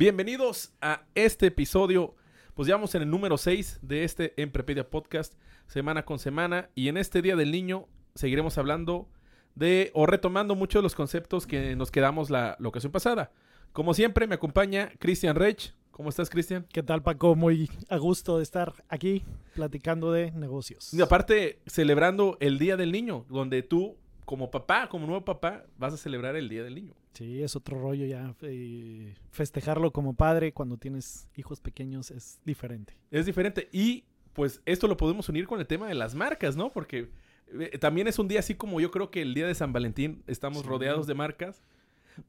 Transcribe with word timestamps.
Bienvenidos 0.00 0.72
a 0.80 1.02
este 1.14 1.48
episodio. 1.48 2.14
Pues 2.54 2.66
ya 2.66 2.74
vamos 2.74 2.94
en 2.94 3.02
el 3.02 3.10
número 3.10 3.36
6 3.36 3.80
de 3.82 4.04
este 4.04 4.32
Emprepedia 4.40 4.88
Podcast, 4.88 5.34
semana 5.66 6.06
con 6.06 6.18
semana. 6.18 6.70
Y 6.74 6.88
en 6.88 6.96
este 6.96 7.20
Día 7.20 7.36
del 7.36 7.52
Niño 7.52 7.86
seguiremos 8.14 8.56
hablando 8.56 9.10
de 9.56 9.90
o 9.92 10.06
retomando 10.06 10.54
muchos 10.54 10.80
de 10.80 10.84
los 10.84 10.94
conceptos 10.94 11.46
que 11.46 11.76
nos 11.76 11.90
quedamos 11.90 12.30
la, 12.30 12.56
la 12.58 12.68
ocasión 12.68 12.90
pasada. 12.90 13.30
Como 13.74 13.92
siempre, 13.92 14.26
me 14.26 14.36
acompaña 14.36 14.90
Cristian 14.98 15.36
Rech. 15.36 15.74
¿Cómo 15.90 16.08
estás, 16.08 16.30
Cristian? 16.30 16.66
¿Qué 16.72 16.82
tal, 16.82 17.02
Paco? 17.02 17.34
Muy 17.36 17.70
a 17.90 17.98
gusto 17.98 18.38
de 18.38 18.44
estar 18.44 18.72
aquí 18.88 19.22
platicando 19.54 20.12
de 20.12 20.30
negocios. 20.32 20.94
Y 20.94 21.02
aparte, 21.02 21.60
celebrando 21.66 22.38
el 22.40 22.58
Día 22.58 22.78
del 22.78 22.90
Niño, 22.90 23.26
donde 23.28 23.62
tú, 23.62 23.98
como 24.30 24.48
papá, 24.48 24.88
como 24.88 25.06
nuevo 25.08 25.24
papá, 25.24 25.64
vas 25.76 25.92
a 25.92 25.96
celebrar 25.96 26.36
el 26.36 26.48
Día 26.48 26.62
del 26.62 26.76
Niño. 26.76 26.94
Sí, 27.14 27.42
es 27.42 27.56
otro 27.56 27.80
rollo 27.80 28.06
ya. 28.06 28.32
eh, 28.42 29.16
festejarlo 29.32 29.90
como 29.90 30.14
padre 30.14 30.52
cuando 30.52 30.76
tienes 30.76 31.28
hijos 31.36 31.60
pequeños 31.60 32.12
es 32.12 32.38
diferente. 32.44 32.94
Es 33.10 33.26
diferente. 33.26 33.68
Y 33.72 34.04
pues 34.32 34.62
esto 34.66 34.86
lo 34.86 34.96
podemos 34.96 35.28
unir 35.28 35.48
con 35.48 35.58
el 35.58 35.66
tema 35.66 35.88
de 35.88 35.96
las 35.96 36.14
marcas, 36.14 36.54
¿no? 36.54 36.70
Porque 36.70 37.08
eh, 37.58 37.76
también 37.78 38.06
es 38.06 38.20
un 38.20 38.28
día 38.28 38.38
así 38.38 38.54
como 38.54 38.80
yo 38.80 38.92
creo 38.92 39.10
que 39.10 39.20
el 39.22 39.34
día 39.34 39.48
de 39.48 39.54
San 39.56 39.72
Valentín 39.72 40.22
estamos 40.28 40.62
Sí. 40.62 40.68
rodeados 40.68 41.08
de 41.08 41.14
marcas. 41.14 41.60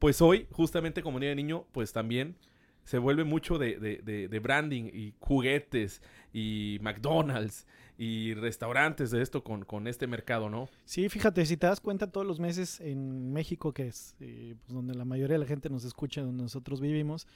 Pues 0.00 0.20
hoy, 0.20 0.48
justamente 0.50 1.02
como 1.04 1.20
Día 1.20 1.28
de 1.28 1.36
Niño, 1.36 1.66
pues 1.70 1.92
también 1.92 2.34
se 2.82 2.98
vuelve 2.98 3.22
mucho 3.22 3.58
de, 3.58 3.78
de- 3.78 3.98
de- 3.98 4.26
de 4.26 4.38
branding 4.40 4.90
y 4.92 5.14
juguetes 5.20 6.02
y 6.32 6.78
McDonald's 6.82 7.66
y 7.98 8.34
restaurantes 8.34 9.10
de 9.10 9.22
esto 9.22 9.44
con, 9.44 9.64
con 9.64 9.86
este 9.86 10.06
mercado, 10.06 10.48
¿no? 10.48 10.68
Sí, 10.84 11.08
fíjate, 11.08 11.44
si 11.46 11.56
te 11.56 11.66
das 11.66 11.80
cuenta 11.80 12.10
todos 12.10 12.26
los 12.26 12.40
meses 12.40 12.80
en 12.80 13.32
México, 13.32 13.72
que 13.72 13.88
es 13.88 14.16
eh, 14.20 14.54
pues, 14.60 14.74
donde 14.74 14.94
la 14.94 15.04
mayoría 15.04 15.34
de 15.34 15.40
la 15.40 15.46
gente 15.46 15.68
nos 15.68 15.84
escucha, 15.84 16.22
donde 16.22 16.42
nosotros 16.42 16.80
vivimos, 16.80 17.26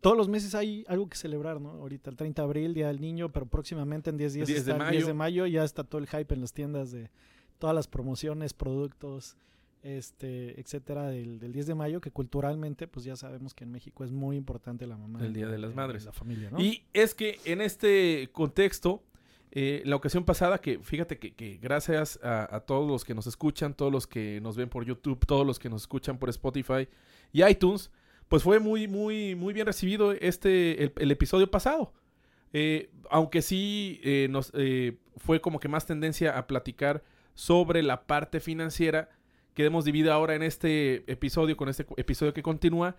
todos 0.00 0.16
los 0.16 0.28
meses 0.28 0.54
hay 0.54 0.84
algo 0.88 1.08
que 1.08 1.16
celebrar, 1.16 1.60
¿no? 1.60 1.70
Ahorita 1.70 2.10
el 2.10 2.16
30 2.16 2.42
de 2.42 2.46
abril, 2.46 2.74
Día 2.74 2.88
del 2.88 3.00
Niño, 3.00 3.32
pero 3.32 3.46
próximamente 3.46 4.10
en 4.10 4.16
10 4.16 4.34
días 4.34 4.46
10 4.48 4.64
de 4.64 4.72
está 4.72 4.84
el 4.86 4.92
10 4.92 5.06
de 5.06 5.14
mayo, 5.14 5.46
ya 5.46 5.64
está 5.64 5.84
todo 5.84 6.00
el 6.00 6.06
hype 6.06 6.34
en 6.34 6.40
las 6.40 6.52
tiendas 6.52 6.90
de 6.90 7.10
todas 7.58 7.74
las 7.74 7.88
promociones, 7.88 8.52
productos, 8.52 9.36
este, 9.82 10.60
etcétera, 10.60 11.08
del, 11.08 11.38
del 11.38 11.52
10 11.52 11.66
de 11.66 11.74
mayo, 11.74 12.00
que 12.00 12.10
culturalmente, 12.10 12.88
pues 12.88 13.04
ya 13.04 13.16
sabemos 13.16 13.54
que 13.54 13.64
en 13.64 13.72
México 13.72 14.04
es 14.04 14.12
muy 14.12 14.36
importante 14.36 14.86
la 14.86 14.96
mamá. 14.96 15.24
El 15.24 15.32
Día 15.32 15.48
de 15.48 15.58
las 15.58 15.74
Madres. 15.74 16.04
La 16.04 16.12
familia, 16.12 16.50
¿no? 16.50 16.60
Y 16.60 16.84
es 16.92 17.14
que 17.14 17.38
en 17.44 17.60
este 17.60 18.28
contexto, 18.32 19.02
eh, 19.52 19.82
la 19.84 19.96
ocasión 19.96 20.24
pasada, 20.24 20.58
que 20.58 20.78
fíjate 20.80 21.18
que, 21.18 21.34
que 21.34 21.58
gracias 21.58 22.18
a, 22.22 22.54
a 22.54 22.60
todos 22.60 22.88
los 22.88 23.04
que 23.04 23.14
nos 23.14 23.26
escuchan, 23.26 23.74
todos 23.74 23.92
los 23.92 24.06
que 24.06 24.40
nos 24.40 24.56
ven 24.56 24.68
por 24.68 24.84
YouTube, 24.84 25.24
todos 25.24 25.46
los 25.46 25.58
que 25.58 25.68
nos 25.68 25.82
escuchan 25.82 26.18
por 26.18 26.28
Spotify 26.30 26.88
y 27.32 27.44
iTunes, 27.44 27.90
pues 28.28 28.42
fue 28.42 28.58
muy, 28.58 28.88
muy, 28.88 29.34
muy 29.34 29.54
bien 29.54 29.66
recibido 29.66 30.12
este, 30.12 30.82
el, 30.82 30.92
el 30.96 31.10
episodio 31.10 31.50
pasado. 31.50 31.92
Eh, 32.52 32.90
aunque 33.10 33.42
sí 33.42 34.00
eh, 34.02 34.28
nos, 34.30 34.52
fue 35.16 35.40
como 35.40 35.60
que 35.60 35.68
más 35.68 35.86
tendencia 35.86 36.38
a 36.38 36.46
platicar 36.46 37.02
sobre 37.34 37.82
la 37.82 38.06
parte 38.06 38.40
financiera, 38.40 39.10
queremos 39.56 39.84
dividir 39.84 40.10
ahora 40.10 40.34
en 40.36 40.42
este 40.44 41.10
episodio, 41.10 41.56
con 41.56 41.68
este 41.68 41.86
episodio 41.96 42.32
que 42.34 42.42
continúa, 42.42 42.94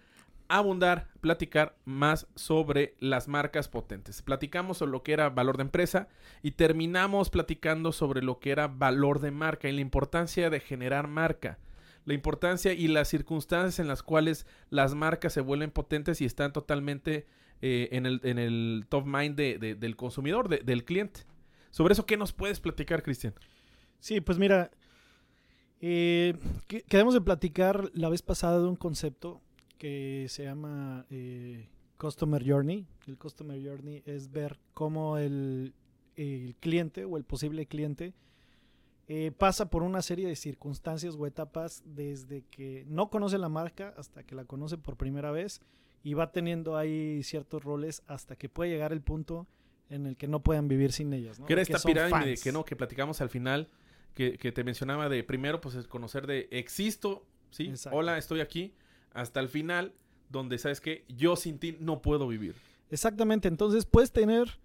abundar, 0.50 1.08
platicar 1.22 1.76
más 1.86 2.26
sobre 2.36 2.96
las 3.00 3.28
marcas 3.28 3.68
potentes. 3.70 4.22
Platicamos 4.22 4.80
sobre 4.80 4.92
lo 4.92 5.04
que 5.04 5.14
era 5.14 5.30
valor 5.30 5.58
de 5.58 5.64
empresa 5.64 6.08
y 6.42 6.52
terminamos 6.52 7.30
platicando 7.30 7.92
sobre 7.92 8.22
lo 8.24 8.40
que 8.40 8.52
era 8.52 8.68
valor 8.68 9.20
de 9.20 9.32
marca 9.32 9.70
y 9.70 9.74
la 9.74 9.82
importancia 9.82 10.50
de 10.50 10.60
generar 10.60 11.08
marca. 11.08 11.60
La 12.06 12.14
importancia 12.14 12.74
y 12.74 12.88
las 12.88 13.08
circunstancias 13.10 13.80
en 13.80 13.88
las 13.88 14.02
cuales 14.02 14.48
las 14.70 14.96
marcas 14.96 15.34
se 15.34 15.42
vuelven 15.42 15.70
potentes 15.72 16.22
y 16.22 16.26
están 16.26 16.54
totalmente 16.54 17.28
eh, 17.62 17.90
en, 17.92 18.06
el, 18.06 18.86
top 18.90 19.06
mind 19.06 19.36
de- 19.36 19.58
de- 19.58 19.76
del 19.76 19.96
consumidor, 19.96 20.48
de- 20.48 20.60
del 20.60 20.86
cliente. 20.86 21.22
Sobre 21.72 21.92
eso, 21.94 22.06
¿qué 22.06 22.16
nos 22.18 22.32
puedes 22.34 22.60
platicar, 22.62 23.04
Cristian? 23.04 23.34
Sí, 24.00 24.22
pues 24.22 24.38
mira, 24.40 24.72
eh, 25.82 26.36
que- 26.68 26.82
quedamos 26.84 27.14
de 27.14 27.22
platicar 27.22 27.90
la 27.94 28.10
vez 28.10 28.22
pasada 28.22 28.60
de 28.60 28.68
un 28.68 28.76
concepto 28.76 29.42
que 29.78 30.26
se 30.30 30.44
llama 30.44 31.06
eh, 31.10 31.68
Customer 31.98 32.44
Journey. 32.48 32.86
El 33.08 33.18
Customer 33.18 33.62
Journey 33.64 34.02
es 34.06 34.32
ver 34.32 34.60
cómo 34.74 35.18
el, 35.18 35.74
el 36.16 36.56
cliente 36.60 37.06
o 37.06 37.18
el 37.18 37.24
posible 37.24 37.66
cliente 37.68 38.14
eh, 39.08 39.32
pasa 39.38 39.70
por 39.70 39.84
una 39.84 40.02
serie 40.02 40.28
de 40.28 40.36
circunstancias 40.36 41.16
o 41.18 41.26
etapas 41.28 41.82
desde 41.86 42.44
que 42.50 42.84
no 42.88 43.10
conoce 43.10 43.38
la 43.38 43.48
marca 43.50 43.94
hasta 43.98 44.24
que 44.24 44.36
la 44.36 44.44
conoce 44.46 44.78
por 44.78 44.98
primera 44.98 45.32
vez 45.32 45.62
y 46.04 46.14
va 46.14 46.32
teniendo 46.32 46.76
ahí 46.76 47.22
ciertos 47.24 47.64
roles 47.64 48.04
hasta 48.08 48.36
que 48.36 48.50
puede 48.50 48.72
llegar 48.72 48.92
el 48.92 49.02
punto 49.02 49.48
en 49.90 50.06
el 50.08 50.18
que 50.18 50.28
no 50.28 50.42
puedan 50.42 50.68
vivir 50.68 50.92
sin 50.92 51.14
ellas. 51.14 51.40
¿no? 51.40 51.46
Que 51.46 51.54
era 51.54 51.62
esta 51.62 51.80
pirámide 51.80 52.10
fans. 52.32 52.44
que 52.44 52.52
no, 52.52 52.66
que 52.66 52.76
platicamos 52.76 53.22
al 53.22 53.30
final, 53.30 53.70
que, 54.18 54.40
que 54.40 54.52
te 54.52 54.64
mencionaba 54.64 55.10
de 55.10 55.24
primero, 55.24 55.62
pues 55.62 55.76
es 55.76 55.88
conocer 55.88 56.26
de 56.26 56.48
existo, 56.50 57.24
¿sí? 57.52 57.68
Exacto. 57.68 57.96
Hola, 57.96 58.18
estoy 58.18 58.40
aquí, 58.40 58.74
hasta 59.14 59.40
el 59.40 59.48
final, 59.48 59.94
donde 60.30 60.58
sabes 60.58 60.82
que 60.82 61.06
yo 61.08 61.36
sin 61.36 61.60
ti 61.60 61.78
no 61.80 62.02
puedo 62.02 62.28
vivir. 62.28 62.56
Exactamente, 62.90 63.48
entonces 63.48 63.86
puedes 63.86 64.12
tener 64.12 64.60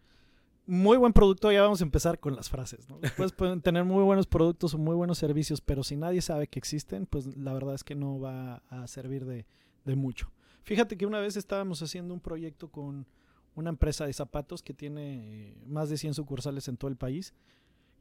muy 0.65 0.97
buen 0.97 1.13
producto, 1.13 1.53
ya 1.53 1.61
vamos 1.61 1.83
a 1.83 1.85
empezar 1.85 2.19
con 2.19 2.35
las 2.35 2.49
frases, 2.49 2.89
¿no? 2.89 2.99
Puedes 3.37 3.63
tener 3.63 3.85
muy 3.85 4.03
buenos 4.03 4.27
productos 4.27 4.73
o 4.73 4.79
muy 4.79 4.97
buenos 4.97 5.19
servicios, 5.19 5.61
pero 5.61 5.85
si 5.85 5.97
nadie 5.97 6.23
sabe 6.23 6.47
que 6.47 6.59
existen, 6.59 7.05
pues 7.05 7.27
la 7.37 7.53
verdad 7.53 7.75
es 7.75 7.85
que 7.85 7.95
no 7.95 8.21
va 8.21 8.63
a 8.71 8.87
servir 8.87 9.27
de, 9.27 9.45
de 9.85 9.97
mucho. 9.97 10.33
Fíjate 10.63 10.97
que 10.97 11.05
una 11.05 11.19
vez 11.19 11.37
estábamos 11.37 11.83
haciendo 11.83 12.15
un 12.15 12.21
proyecto 12.21 12.69
con 12.71 13.07
una 13.55 13.69
empresa 13.69 14.07
de 14.07 14.15
zapatos 14.15 14.63
que 14.63 14.73
tiene 14.73 15.51
eh, 15.51 15.63
más 15.67 15.91
de 15.91 15.99
100 15.99 16.15
sucursales 16.15 16.69
en 16.69 16.79
todo 16.79 16.91
el 16.91 16.97
país 16.97 17.35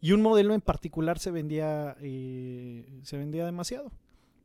y 0.02 0.12
un 0.14 0.22
modelo 0.22 0.54
en 0.54 0.62
particular 0.62 1.20
se 1.20 1.32
vendía, 1.32 1.96
eh, 2.02 3.00
se 3.04 3.18
vendía 3.18 3.46
demasiado. 3.46 3.92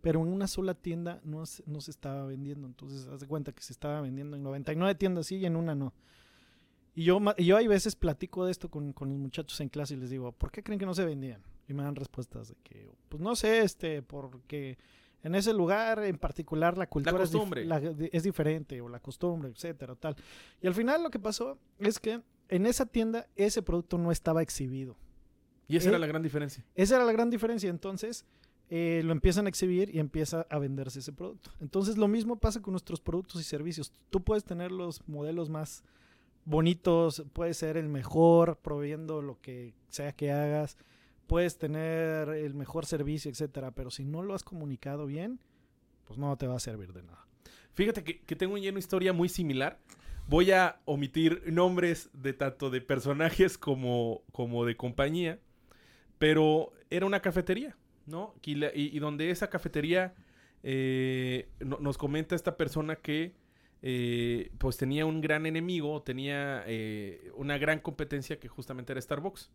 Pero 0.03 0.21
en 0.21 0.29
una 0.29 0.47
sola 0.47 0.75
tienda 0.75 1.21
no, 1.25 1.45
se- 1.47 1.65
no 1.67 1.81
se 1.81 1.91
estaba 1.91 2.25
vendiendo. 2.27 2.67
Entonces, 2.69 3.09
haz 3.09 3.19
de 3.21 3.27
cuenta 3.27 3.51
que 3.53 3.63
se 3.63 3.73
estaba 3.73 4.01
vendiendo 4.01 4.37
en 4.37 4.43
99 4.45 4.95
tiendas 4.95 5.27
sí 5.27 5.37
y 5.37 5.47
en 5.47 5.57
una 5.57 5.75
no. 5.75 5.93
Y 6.95 7.05
yo, 7.05 7.21
yo 7.39 7.57
hay 7.57 7.67
veces 7.67 7.97
platico 7.97 8.45
de 8.45 8.53
esto 8.53 8.71
con, 8.71 8.93
con 8.93 9.09
los 9.09 9.19
muchachos 9.19 9.61
en 9.61 9.69
clase 9.69 9.95
y 9.95 9.97
les 9.97 10.11
digo, 10.11 10.31
¿por 10.33 10.51
qué 10.53 10.63
creen 10.63 10.79
que 10.79 10.87
no 10.87 10.95
se 10.95 11.05
vendían? 11.05 11.43
Y 11.69 11.75
me 11.75 11.83
dan 11.83 11.97
respuestas 11.97 12.49
de 12.49 12.55
que, 12.63 12.89
pues 13.09 13.21
no 13.21 13.35
sé, 13.35 13.61
este, 13.63 14.01
porque 14.03 14.79
en 15.25 15.35
ese 15.35 15.53
lugar 15.53 15.99
en 16.05 16.17
particular 16.19 16.79
la 16.79 16.87
cultura 16.89 17.17
es 17.25 17.31
dif- 17.31 17.33
costumbre. 17.39 17.65
la- 17.65 17.79
es, 18.13 18.23
diferente, 18.23 18.81
o 18.81 18.89
la 18.89 19.01
costumbre, 19.01 19.51
etcétera, 19.51 19.97
tal. 19.97 20.15
Y 20.63 20.69
al 20.69 20.75
final 20.75 21.03
lo 21.03 21.11
que 21.11 21.19
pasó 21.19 21.59
es 21.81 21.99
que 21.99 22.23
en 22.49 22.67
esa 22.67 22.87
tienda 22.87 23.27
ese 23.35 23.61
producto 23.63 23.99
no 23.99 24.13
estaba 24.13 24.41
exhibido. 24.41 24.97
Y 25.69 25.77
esa 25.77 25.89
Eh, 25.89 25.91
era 25.91 25.99
la 25.99 26.07
gran 26.07 26.23
diferencia. 26.23 26.65
Esa 26.75 26.97
era 26.97 27.05
la 27.05 27.13
gran 27.13 27.31
diferencia. 27.31 27.71
Entonces, 27.71 28.25
eh, 28.69 29.03
lo 29.05 29.13
empiezan 29.13 29.47
a 29.47 29.49
exhibir 29.49 29.95
y 29.95 29.99
empieza 29.99 30.47
a 30.51 30.59
venderse 30.59 30.99
ese 30.99 31.13
producto. 31.13 31.51
Entonces, 31.61 31.97
lo 31.97 32.09
mismo 32.09 32.37
pasa 32.39 32.61
con 32.63 32.73
nuestros 32.73 33.01
productos 33.01 33.41
y 33.41 33.45
servicios. 33.45 33.93
Tú 34.11 34.23
puedes 34.23 34.45
tener 34.45 34.73
los 34.73 35.07
modelos 35.09 35.51
más 35.51 35.85
bonitos, 36.45 37.25
puedes 37.33 37.57
ser 37.57 37.77
el 37.77 37.89
mejor 37.89 38.59
proveyendo 38.63 39.21
lo 39.23 39.41
que 39.41 39.75
sea 39.89 40.13
que 40.13 40.31
hagas, 40.31 40.77
puedes 41.27 41.59
tener 41.59 42.29
el 42.29 42.55
mejor 42.55 42.87
servicio, 42.87 43.31
etcétera, 43.31 43.73
pero 43.73 43.91
si 43.91 44.05
no 44.05 44.23
lo 44.23 44.33
has 44.35 44.45
comunicado 44.45 45.07
bien, 45.07 45.41
pues 46.05 46.19
no 46.19 46.37
te 46.37 46.47
va 46.47 46.55
a 46.55 46.61
servir 46.61 46.93
de 46.93 47.03
nada. 47.03 47.27
Fíjate 47.73 48.05
que, 48.05 48.21
que 48.21 48.37
tengo 48.37 48.55
una 48.55 48.79
historia 48.79 49.13
muy 49.13 49.29
similar. 49.29 49.81
Voy 50.29 50.53
a 50.53 50.81
omitir 50.85 51.43
nombres 51.53 52.11
de 52.13 52.33
tanto 52.33 52.71
de 52.71 52.81
personajes 52.81 53.59
como, 53.59 54.23
como 54.33 54.65
de 54.65 54.77
compañía, 54.77 55.41
pero 56.19 56.73
era 56.91 57.07
una 57.07 57.21
cafetería, 57.21 57.77
¿no? 58.07 58.35
Y, 58.45 58.99
donde 58.99 59.31
esa 59.31 59.51
cafetería 59.51 60.15
eh, 60.63 61.49
no- 61.61 61.79
nos 61.81 61.99
comenta 61.99 62.35
esta 62.35 62.57
persona 62.57 62.97
que 62.97 63.35
eh, 63.83 64.51
pues 64.59 64.77
tenía 64.79 65.07
un 65.07 65.21
gran 65.21 65.47
enemigo, 65.47 66.03
tenía 66.03 66.65
eh, 66.67 67.31
una 67.37 67.59
gran 67.59 67.79
competencia 67.81 68.41
que 68.41 68.49
justamente 68.49 68.93
era 68.93 69.01
Starbucks, 69.01 69.51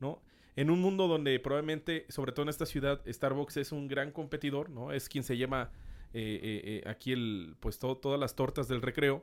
¿no? 0.00 0.22
en 0.56 0.70
un 0.70 0.80
mundo 0.80 1.06
donde 1.06 1.38
probablemente, 1.38 2.06
sobre 2.08 2.32
todo 2.32 2.44
en 2.44 2.48
esta 2.48 2.64
ciudad, 2.64 3.02
Starbucks 3.06 3.58
es 3.58 3.72
un 3.72 3.88
gran 3.88 4.10
competidor, 4.10 4.70
¿no? 4.70 4.90
Es 4.90 5.10
quien 5.10 5.22
se 5.22 5.36
llama 5.36 5.70
eh, 6.14 6.80
eh, 6.82 6.88
aquí 6.88 7.12
el, 7.12 7.56
pues 7.60 7.78
todas 7.78 8.18
las 8.18 8.34
tortas 8.36 8.66
del 8.66 8.80
recreo. 8.80 9.22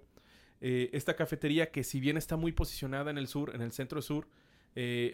esta 0.62 1.16
cafetería 1.16 1.72
que 1.72 1.84
si 1.84 2.00
bien 2.00 2.18
está 2.18 2.38
muy 2.38 2.52
posicionada 2.52 3.10
en 3.10 3.18
el 3.18 3.28
sur, 3.28 3.52
en 3.56 3.62
el 3.62 3.72
centro 3.72 4.02
sur, 4.04 4.28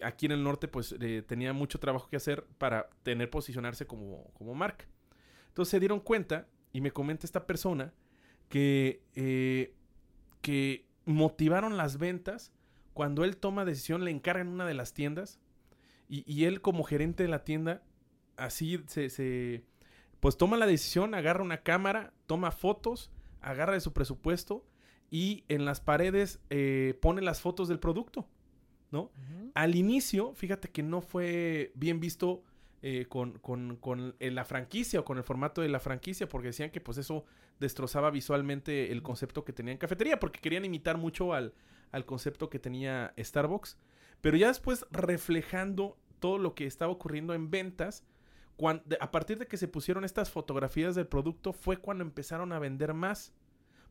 aquí 0.02 0.26
en 0.26 0.32
el 0.32 0.42
norte 0.42 0.68
pues 0.68 0.94
tenía 1.26 1.52
mucho 1.52 1.78
trabajo 1.78 2.08
que 2.08 2.16
hacer 2.16 2.46
para 2.58 2.88
tener 3.02 3.28
posicionarse 3.30 3.86
como, 3.86 4.32
como 4.34 4.54
marca. 4.54 4.86
Entonces 5.48 5.70
se 5.70 5.80
dieron 5.80 6.00
cuenta 6.00 6.48
y 6.72 6.80
me 6.80 6.92
comenta 6.92 7.26
esta 7.26 7.46
persona 7.46 7.92
que, 8.48 9.02
que 10.40 10.86
motivaron 11.04 11.76
las 11.76 11.98
ventas 11.98 12.52
cuando 12.92 13.24
él 13.24 13.36
toma 13.36 13.64
decisión, 13.64 14.04
le 14.04 14.10
encargan 14.10 14.48
una 14.48 14.66
de 14.66 14.74
las 14.74 14.92
tiendas 14.92 15.40
y, 16.08 16.44
él 16.44 16.60
como 16.60 16.82
gerente 16.82 17.22
de 17.22 17.28
la 17.28 17.44
tienda, 17.44 17.84
así 18.36 18.82
se, 18.88 19.64
pues 20.18 20.36
toma 20.36 20.56
la 20.56 20.66
decisión, 20.66 21.14
agarra 21.14 21.42
una 21.42 21.62
cámara, 21.62 22.12
toma 22.26 22.50
fotos, 22.50 23.12
agarra 23.40 23.74
de 23.74 23.80
su 23.80 23.92
presupuesto 23.92 24.66
y 25.08 25.44
en 25.48 25.64
las 25.64 25.80
paredes 25.80 26.40
eh, 26.50 26.98
pone 27.00 27.22
las 27.22 27.40
fotos 27.40 27.68
del 27.68 27.78
producto, 27.78 28.28
¿no? 28.90 29.10
Al 29.54 29.74
inicio, 29.74 30.34
fíjate 30.34 30.68
que 30.68 30.82
no 30.82 31.00
fue 31.00 31.72
bien 31.74 32.00
visto 32.00 32.42
eh, 32.82 33.06
con, 33.08 33.38
con, 33.38 33.76
con 33.76 34.14
la 34.18 34.44
franquicia 34.44 35.00
o 35.00 35.04
con 35.04 35.18
el 35.18 35.24
formato 35.24 35.60
de 35.60 35.68
la 35.68 35.80
franquicia, 35.80 36.28
porque 36.28 36.48
decían 36.48 36.70
que 36.70 36.80
pues 36.80 36.98
eso 36.98 37.24
destrozaba 37.58 38.10
visualmente 38.10 38.90
el 38.90 39.02
concepto 39.02 39.44
que 39.44 39.52
tenía 39.52 39.72
en 39.72 39.78
cafetería, 39.78 40.18
porque 40.18 40.40
querían 40.40 40.64
imitar 40.64 40.96
mucho 40.98 41.34
al, 41.34 41.52
al 41.92 42.06
concepto 42.06 42.48
que 42.48 42.58
tenía 42.58 43.12
Starbucks. 43.18 43.78
Pero 44.20 44.36
ya 44.36 44.48
después 44.48 44.86
reflejando 44.90 45.98
todo 46.18 46.38
lo 46.38 46.54
que 46.54 46.66
estaba 46.66 46.92
ocurriendo 46.92 47.34
en 47.34 47.50
ventas, 47.50 48.04
cuando, 48.56 48.84
a 49.00 49.10
partir 49.10 49.38
de 49.38 49.46
que 49.46 49.56
se 49.56 49.68
pusieron 49.68 50.04
estas 50.04 50.30
fotografías 50.30 50.94
del 50.94 51.06
producto 51.06 51.52
fue 51.52 51.78
cuando 51.78 52.04
empezaron 52.04 52.52
a 52.52 52.58
vender 52.58 52.92
más. 52.94 53.32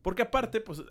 Porque 0.01 0.21
aparte, 0.21 0.61
pues 0.61 0.83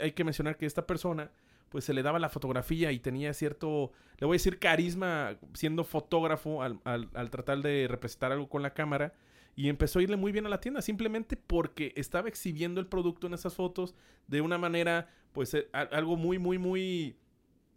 hay, 0.00 0.12
que 0.12 0.24
mencionar 0.24 0.56
que 0.56 0.64
esta 0.64 0.86
persona, 0.86 1.30
pues 1.68 1.84
se 1.84 1.94
le 1.94 2.02
daba 2.02 2.18
la 2.18 2.28
fotografía 2.28 2.92
y 2.92 2.98
tenía 2.98 3.32
cierto, 3.34 3.92
le 4.18 4.26
voy 4.26 4.34
a 4.34 4.38
decir, 4.38 4.58
carisma 4.58 5.36
siendo 5.54 5.84
fotógrafo 5.84 6.62
al, 6.62 6.80
al 6.84 7.30
tratar 7.30 7.62
de 7.62 7.86
representar 7.88 8.32
algo 8.32 8.48
con 8.48 8.62
la 8.62 8.74
cámara. 8.74 9.14
Y 9.58 9.70
empezó 9.70 10.00
a 10.00 10.02
irle 10.02 10.16
muy 10.16 10.32
bien 10.32 10.44
a 10.44 10.50
la 10.50 10.60
tienda, 10.60 10.82
simplemente 10.82 11.34
porque 11.34 11.94
estaba 11.96 12.28
exhibiendo 12.28 12.78
el 12.78 12.88
producto 12.88 13.26
en 13.26 13.32
esas 13.32 13.54
fotos 13.54 13.94
de 14.26 14.42
una 14.42 14.58
manera, 14.58 15.08
pues, 15.32 15.54
eh, 15.54 15.68
algo 15.72 16.16
muy, 16.16 16.38
muy, 16.38 16.58
muy 16.58 17.16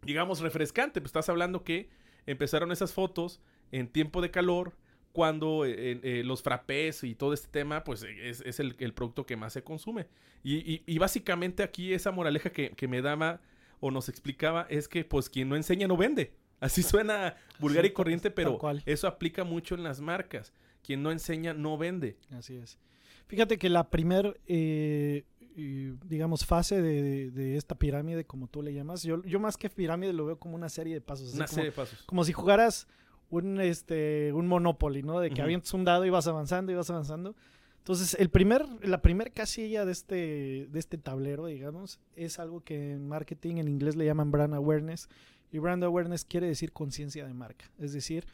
digamos, 0.02 0.40
refrescante. 0.40 1.00
Pues 1.00 1.10
estás 1.10 1.28
hablando 1.28 1.64
que 1.64 1.88
empezaron 2.26 2.72
esas 2.72 2.92
fotos 2.92 3.40
en 3.72 3.88
tiempo 3.88 4.20
de 4.20 4.30
calor, 4.30 4.74
cuando 5.12 5.64
eh, 5.64 5.98
eh, 6.02 6.22
los 6.24 6.42
frappés 6.42 7.02
y 7.02 7.14
todo 7.14 7.32
este 7.32 7.48
tema, 7.48 7.82
pues 7.82 8.04
es, 8.04 8.60
el, 8.60 8.92
producto 8.94 9.26
que 9.26 9.36
más 9.36 9.52
se 9.52 9.64
consume. 9.64 10.06
Y, 10.44 10.98
básicamente 10.98 11.62
aquí 11.62 11.92
esa 11.92 12.12
moraleja 12.12 12.50
que, 12.50 12.88
me 12.88 13.02
daba 13.02 13.40
o 13.80 13.90
nos 13.90 14.08
explicaba 14.08 14.66
es 14.70 14.88
que 14.88 15.04
pues 15.04 15.28
quien 15.28 15.48
no 15.48 15.56
enseña 15.56 15.88
no 15.88 15.96
vende. 15.96 16.34
Así 16.60 16.82
suena 16.82 17.36
vulgar 17.58 17.86
y 17.86 17.90
corriente, 17.92 18.30
pero 18.30 18.60
eso 18.84 19.08
aplica 19.08 19.44
mucho 19.44 19.74
en 19.74 19.82
las 19.82 20.00
marcas. 20.00 20.52
Quien 20.82 21.02
no 21.02 21.10
enseña 21.10 21.54
no 21.54 21.78
vende. 21.78 22.18
Así 22.32 22.56
es. 22.56 22.78
Fíjate 23.26 23.58
que 23.58 23.70
la 23.70 23.88
primer 23.88 24.40
eh, 24.46 25.24
digamos, 25.56 26.44
fase 26.44 26.80
de, 26.80 27.56
esta 27.56 27.74
pirámide, 27.74 28.24
como 28.24 28.46
tú 28.46 28.62
le 28.62 28.72
llamas. 28.72 29.02
Yo, 29.02 29.22
yo 29.24 29.40
más 29.40 29.56
que 29.56 29.68
pirámide 29.70 30.12
lo 30.12 30.26
veo 30.26 30.38
como 30.38 30.54
una 30.54 30.68
serie 30.68 30.94
de 30.94 31.00
pasos. 31.00 31.34
Una 31.34 31.46
serie 31.46 31.66
de 31.66 31.72
pasos. 31.72 32.02
Como 32.06 32.24
si 32.24 32.32
jugaras 32.32 32.86
un, 33.28 33.60
este, 33.60 34.32
un 34.32 34.46
Monopoly, 34.46 35.02
¿no? 35.02 35.20
De 35.20 35.30
que 35.30 35.42
avientas 35.42 35.72
un 35.74 35.84
dado 35.84 36.04
y 36.04 36.10
vas 36.10 36.26
avanzando 36.26 36.72
y 36.72 36.74
vas 36.74 36.90
avanzando. 36.90 37.34
Entonces, 37.80 38.14
el 38.20 38.28
primer, 38.28 38.66
la 38.86 39.00
primera 39.00 39.30
casilla 39.30 39.84
de 39.84 39.92
este, 39.92 40.68
de 40.70 40.78
este 40.78 40.98
tablero, 40.98 41.46
digamos, 41.46 41.98
es 42.14 42.38
algo 42.38 42.62
que 42.62 42.92
en 42.92 43.08
marketing 43.08 43.56
en 43.56 43.68
inglés 43.68 43.96
le 43.96 44.04
llaman 44.04 44.30
brand 44.30 44.54
awareness. 44.54 45.08
Y 45.50 45.58
brand 45.58 45.82
awareness 45.82 46.24
quiere 46.24 46.46
decir 46.46 46.72
conciencia 46.72 47.26
de 47.26 47.32
marca. 47.32 47.70
Es 47.78 47.92
decir, 47.92 48.26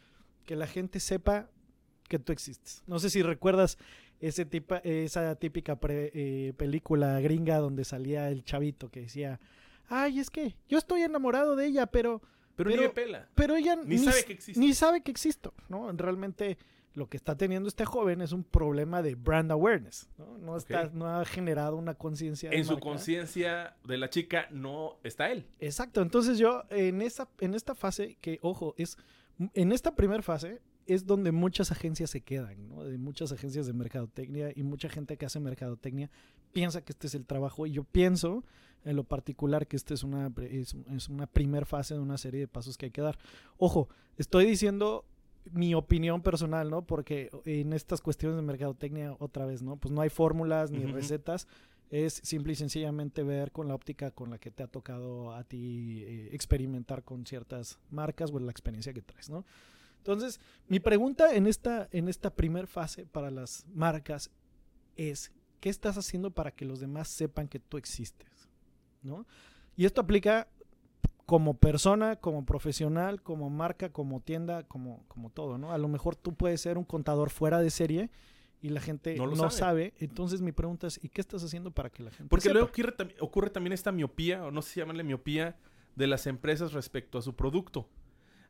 que 0.45 0.57
la 0.57 0.67
gente 0.67 1.01
sepa 1.01 1.49
que 2.09 2.19
tú 2.19 2.33
existes. 2.33 2.83
No 2.87 2.99
sé 2.99 3.09
si 3.09 3.23
recuerdas 3.23 3.79
ese 4.21 4.45
tipa, 4.47 4.79
esa 4.79 5.35
típica 5.37 5.79
eh, 5.89 6.53
película 6.57 7.21
gringa 7.21 7.59
donde 7.59 7.85
salía 7.85 8.29
el 8.31 8.45
chavito 8.45 8.91
que 8.91 9.03
decía, 9.03 9.41
ay, 9.89 10.19
es 10.19 10.31
que 10.31 10.57
yo 10.69 10.79
estoy 10.79 11.03
enamorado 11.03 11.57
de 11.57 11.67
ella, 11.67 11.87
pero... 11.87 12.21
Pero, 12.57 12.71
ni 12.71 12.89
pela. 12.89 13.29
Pero 13.35 13.55
ella 13.55 13.77
ni, 13.77 13.99
sabe 13.99 14.25
que 14.25 14.33
existo. 14.33 14.61
Ni 14.61 14.73
sabe 14.73 15.03
que 15.03 15.11
existo, 15.11 15.53
¿no? 15.69 15.93
Realmente 15.93 16.57
lo 16.97 17.09
que 17.09 17.19
está 17.19 17.37
teniendo 17.37 17.69
este 17.69 17.85
joven 17.85 18.23
es 18.23 18.33
un 18.33 18.43
problema 18.43 19.03
de 19.03 19.15
brand 19.15 19.53
awareness, 19.53 20.09
¿no? 20.17 20.39
No, 20.39 20.57
está, 20.57 20.91
no 20.93 21.07
ha 21.07 21.25
generado 21.27 21.77
una 21.77 21.95
conciencia. 21.95 22.51
En 22.51 22.65
su 22.65 22.79
conciencia 22.79 23.77
de 23.85 23.99
la 23.99 24.09
chica 24.09 24.49
no 24.51 24.99
está 25.05 25.31
él. 25.31 25.47
Exacto, 25.61 26.01
entonces 26.01 26.39
yo 26.39 26.65
en, 26.71 27.03
esa, 27.03 27.29
en 27.39 27.55
esta 27.55 27.75
fase, 27.75 28.17
que 28.23 28.39
ojo, 28.41 28.75
es 28.79 28.97
en 29.53 29.73
esta 29.73 29.95
primera 29.95 30.23
fase 30.23 30.63
es 30.87 31.05
donde 31.05 31.33
muchas 31.33 31.71
agencias 31.71 32.11
se 32.11 32.23
quedan, 32.23 32.69
¿no? 32.69 32.85
De 32.85 32.97
muchas 32.97 33.31
agencias 33.31 33.67
de 33.67 33.75
mercadotecnia 33.75 34.53
y 34.55 34.63
mucha 34.63 34.89
gente 34.89 35.19
que 35.19 35.27
hace 35.27 35.39
mercadotecnia 35.39 36.11
piensa 36.53 36.83
que 36.83 36.93
este 36.93 37.09
es 37.09 37.15
el 37.15 37.27
trabajo 37.27 37.67
y 37.67 37.73
yo 37.73 37.85
pienso 37.85 38.45
en 38.85 38.97
lo 38.97 39.05
particular 39.05 39.67
que 39.67 39.77
esta 39.77 39.95
es 39.95 40.05
una, 40.05 40.33
es, 40.49 40.75
una 41.11 41.27
primer 41.27 41.67
fase 41.67 41.95
de 41.95 42.01
una 42.01 42.17
serie 42.17 42.41
de 42.41 42.49
pasos 42.49 42.79
que 42.79 42.87
hay 42.87 42.93
que 42.93 43.03
dar. 43.03 43.19
Ojo, 43.59 43.89
estoy 44.17 44.47
diciendo 44.47 45.05
mi 45.53 45.75
opinión 45.75 46.23
personal, 46.23 46.71
¿no? 46.71 46.83
Porque 46.83 47.31
en 47.45 47.73
estas 47.73 48.01
cuestiones 48.01 48.37
de 48.37 48.43
mercadotecnia, 48.43 49.17
otra 49.19 49.47
vez, 49.47 49.63
¿no? 49.63 49.77
Pues 49.77 49.93
no 49.93 50.01
hay 50.01 50.11
fórmulas 50.11 50.71
ni 50.71 50.85
recetas. 50.87 51.47
Es 51.91 52.15
simple 52.25 52.53
y 52.53 52.57
sencillamente 52.57 53.23
ver 53.23 53.53
con 53.53 53.69
la 53.69 53.75
óptica 53.75 54.11
con 54.11 54.31
la 54.31 54.39
que 54.39 54.51
te 54.51 54.63
ha 54.63 54.67
tocado 54.67 55.33
a 55.33 55.45
ti 55.45 56.03
eh, 56.05 56.31
experimentar 56.33 57.05
con 57.05 57.25
ciertas 57.25 57.79
marcas 57.91 58.33
o 58.33 58.41
la 58.41 58.51
experiencia 58.51 58.93
que 58.93 59.03
traes, 59.03 59.31
¿no? 59.31 59.45
Entonces, 59.99 60.41
mi 60.69 60.81
pregunta 60.81 61.35
en 61.35 61.47
esta, 61.47 61.89
en 61.91 62.09
esta 62.09 62.35
primer 62.35 62.67
fase 62.67 63.07
para 63.07 63.31
las 63.31 63.67
marcas 63.73 64.31
es, 64.97 65.33
¿qué 65.61 65.69
estás 65.69 65.97
haciendo 65.99 66.31
para 66.31 66.53
que 66.53 66.65
los 66.65 66.81
demás 66.81 67.09
sepan 67.09 67.49
que 67.49 67.59
tú 67.59 67.77
existes? 67.77 68.49
¿No? 69.03 69.27
Y 69.77 69.85
esto 69.85 70.01
aplica 70.01 70.49
como 71.27 71.59
persona, 71.59 72.17
como 72.17 72.47
profesional, 72.47 73.21
como 73.21 73.51
marca, 73.51 73.93
como 73.93 74.21
tienda, 74.21 74.63
como, 74.63 75.05
como 75.09 75.31
todo, 75.31 75.59
¿no? 75.59 75.73
A 75.73 75.79
lo 75.79 75.89
mejor 75.89 76.15
tú 76.15 76.35
puedes 76.35 76.61
ser 76.61 76.79
un 76.79 76.85
contador 76.85 77.31
fuera 77.31 77.61
de 77.61 77.71
serie 77.71 78.11
y 78.63 78.69
la 78.69 78.81
gente 78.81 79.17
no, 79.17 79.51
sabe. 79.51 79.93
Entonces 79.99 80.41
mi 80.41 80.53
pregunta 80.53 80.87
es, 80.87 81.03
¿y 81.03 81.09
qué 81.09 81.21
estás 81.21 81.43
haciendo 81.43 81.73
para 81.73 81.91
que 81.91 82.05
la 82.05 82.11
gente 82.13 82.31
Porque 82.31 82.51
luego 82.51 82.69
ocurre, 82.69 82.95
ocurre, 83.21 83.51
también 83.51 83.73
esta 83.73 83.91
miopía, 83.91 84.45
o 84.45 84.53
no 84.53 84.63
sé 84.63 84.75
si 84.75 84.81
llamarle 84.81 85.03
miopía, 85.03 85.57
de 85.97 86.07
las 86.07 86.29
empresas 86.29 86.73
respecto 86.73 87.19
a 87.19 87.23
su 87.23 87.35
producto. 87.35 87.89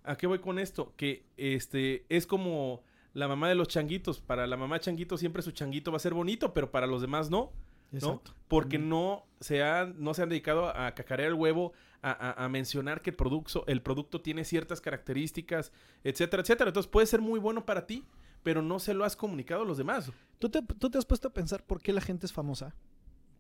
¿A 0.04 0.16
qué 0.16 0.26
voy 0.26 0.40
con 0.40 0.58
esto? 0.58 0.94
Que 0.96 1.26
este 1.36 2.04
es 2.08 2.26
como 2.26 2.82
la 3.14 3.26
mamá 3.26 3.48
de 3.48 3.54
los 3.54 3.68
changuitos. 3.68 4.20
Para 4.20 4.46
la 4.46 4.56
mamá 4.56 4.80
changuito 4.80 5.16
siempre 5.16 5.42
su 5.42 5.52
changuito 5.52 5.90
va 5.90 5.96
a 5.96 6.00
ser 6.00 6.12
bonito, 6.12 6.52
pero 6.52 6.70
para 6.70 6.86
los 6.86 7.00
demás 7.00 7.30
no. 7.30 7.52
¿No? 7.90 8.22
Porque 8.48 8.78
no 8.78 9.26
se, 9.40 9.62
han, 9.62 9.96
no 10.02 10.14
se 10.14 10.22
han 10.22 10.28
dedicado 10.28 10.68
a 10.76 10.94
cacarear 10.94 11.28
el 11.28 11.34
huevo, 11.34 11.72
a, 12.02 12.48
mencionar 12.48 13.02
que 13.02 13.10
el 13.10 13.16
producto, 13.16 13.64
el 13.66 13.82
producto 13.82 14.20
tiene 14.20 14.44
ciertas 14.44 14.80
características, 14.80 15.72
etcétera, 16.04 16.42
etcétera. 16.42 16.68
Entonces 16.68 16.90
puede 16.90 17.06
ser 17.06 17.20
muy 17.20 17.40
bueno 17.40 17.66
para 17.66 17.86
ti, 17.86 18.04
pero 18.44 18.62
no 18.62 18.78
se 18.78 18.94
lo 18.94 19.04
has 19.04 19.16
comunicado 19.16 19.62
a 19.62 19.66
los 19.66 19.76
demás. 19.76 20.12
¿Tú 20.38 20.48
te, 20.48 20.62
tú 20.62 20.88
te 20.88 20.98
has 20.98 21.04
puesto 21.04 21.28
a 21.28 21.32
pensar 21.32 21.64
por 21.64 21.82
qué 21.82 21.92
la 21.92 22.00
gente 22.00 22.26
es 22.26 22.32
famosa? 22.32 22.76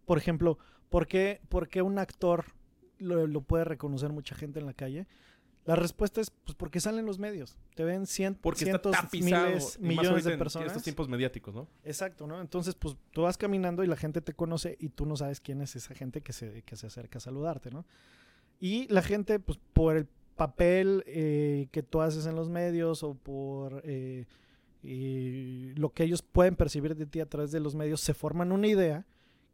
Por 0.04 0.18
ejemplo, 0.18 0.58
¿por 0.88 1.06
qué, 1.06 1.40
por 1.48 1.68
qué 1.68 1.82
un 1.82 1.98
actor 1.98 2.46
lo, 2.98 3.26
lo, 3.26 3.40
puede 3.42 3.64
reconocer 3.64 4.10
mucha 4.10 4.34
gente 4.34 4.58
en 4.58 4.66
la 4.66 4.74
calle? 4.74 5.06
La 5.66 5.74
respuesta 5.74 6.20
es 6.20 6.30
pues 6.30 6.54
porque 6.54 6.78
salen 6.78 7.06
los 7.06 7.18
medios. 7.18 7.58
Te 7.74 7.82
ven 7.82 8.06
cien, 8.06 8.36
porque 8.36 8.64
cientos, 8.64 8.94
miles, 9.12 9.80
millones 9.80 10.24
de 10.24 10.38
personas. 10.38 10.66
En 10.66 10.70
estos 10.70 10.84
tiempos 10.84 11.08
mediáticos, 11.08 11.54
¿no? 11.54 11.66
Exacto, 11.82 12.28
¿no? 12.28 12.40
Entonces, 12.40 12.76
pues 12.76 12.96
tú 13.10 13.22
vas 13.22 13.36
caminando 13.36 13.82
y 13.82 13.88
la 13.88 13.96
gente 13.96 14.20
te 14.20 14.32
conoce 14.32 14.76
y 14.78 14.90
tú 14.90 15.06
no 15.06 15.16
sabes 15.16 15.40
quién 15.40 15.60
es 15.60 15.74
esa 15.74 15.92
gente 15.94 16.20
que 16.20 16.32
se, 16.32 16.62
que 16.62 16.76
se 16.76 16.86
acerca 16.86 17.18
a 17.18 17.20
saludarte, 17.20 17.72
¿no? 17.72 17.84
Y 18.60 18.86
la 18.92 19.02
gente, 19.02 19.40
pues 19.40 19.58
por 19.72 19.96
el 19.96 20.06
papel 20.36 21.02
eh, 21.06 21.66
que 21.72 21.82
tú 21.82 22.00
haces 22.00 22.26
en 22.26 22.36
los 22.36 22.48
medios 22.48 23.02
o 23.02 23.14
por 23.14 23.82
eh, 23.84 24.26
lo 24.82 25.92
que 25.92 26.04
ellos 26.04 26.22
pueden 26.22 26.54
percibir 26.54 26.94
de 26.94 27.06
ti 27.06 27.18
a 27.18 27.26
través 27.26 27.50
de 27.50 27.58
los 27.58 27.74
medios, 27.74 28.00
se 28.00 28.14
forman 28.14 28.52
una 28.52 28.68
idea 28.68 29.04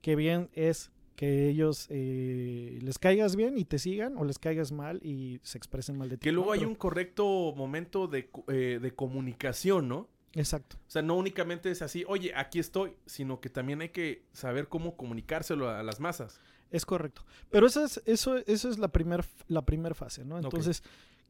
que 0.03 0.15
bien 0.15 0.51
es 0.53 0.91
que 1.17 1.49
ellos 1.49 1.87
eh, 1.91 2.79
les 2.83 2.99
caigas 2.99 3.37
bien 3.37 3.59
y 3.59 3.65
te 3.65 3.79
sigan 3.79 4.17
o 4.17 4.25
les 4.25 4.39
caigas 4.39 4.73
mal 4.73 5.01
y 5.05 5.41
se 5.43 5.59
expresen 5.59 5.99
mal 5.99 6.09
de 6.09 6.19
ti. 6.19 6.25
Que 6.25 6.33
luego 6.33 6.53
hay 6.53 6.65
un 6.65 6.75
correcto 6.75 7.53
momento 7.57 8.07
de, 8.07 8.31
eh, 8.49 8.79
de, 8.81 8.95
comunicación, 8.95 9.89
¿no? 9.89 10.09
Exacto. 10.35 10.77
O 10.87 10.91
sea, 10.91 11.03
no 11.03 11.17
únicamente 11.17 11.71
es 11.71 11.83
así, 11.83 12.05
oye, 12.09 12.33
aquí 12.35 12.59
estoy, 12.59 12.95
sino 13.07 13.41
que 13.41 13.51
también 13.51 13.83
hay 13.83 13.91
que 13.91 14.25
saber 14.33 14.69
cómo 14.69 14.97
comunicárselo 14.97 15.69
a 15.69 15.83
las 15.83 16.01
masas. 16.01 16.41
Es 16.71 16.87
correcto. 16.87 17.25
Pero 17.51 17.67
eso 17.67 17.85
es, 17.85 18.03
eso, 18.07 18.39
eso 18.47 18.71
es 18.71 18.79
la 18.79 18.89
primera 18.89 19.25
la 19.47 19.63
primer 19.63 19.95
fase, 19.95 20.25
¿no? 20.25 20.39
Entonces, 20.39 20.83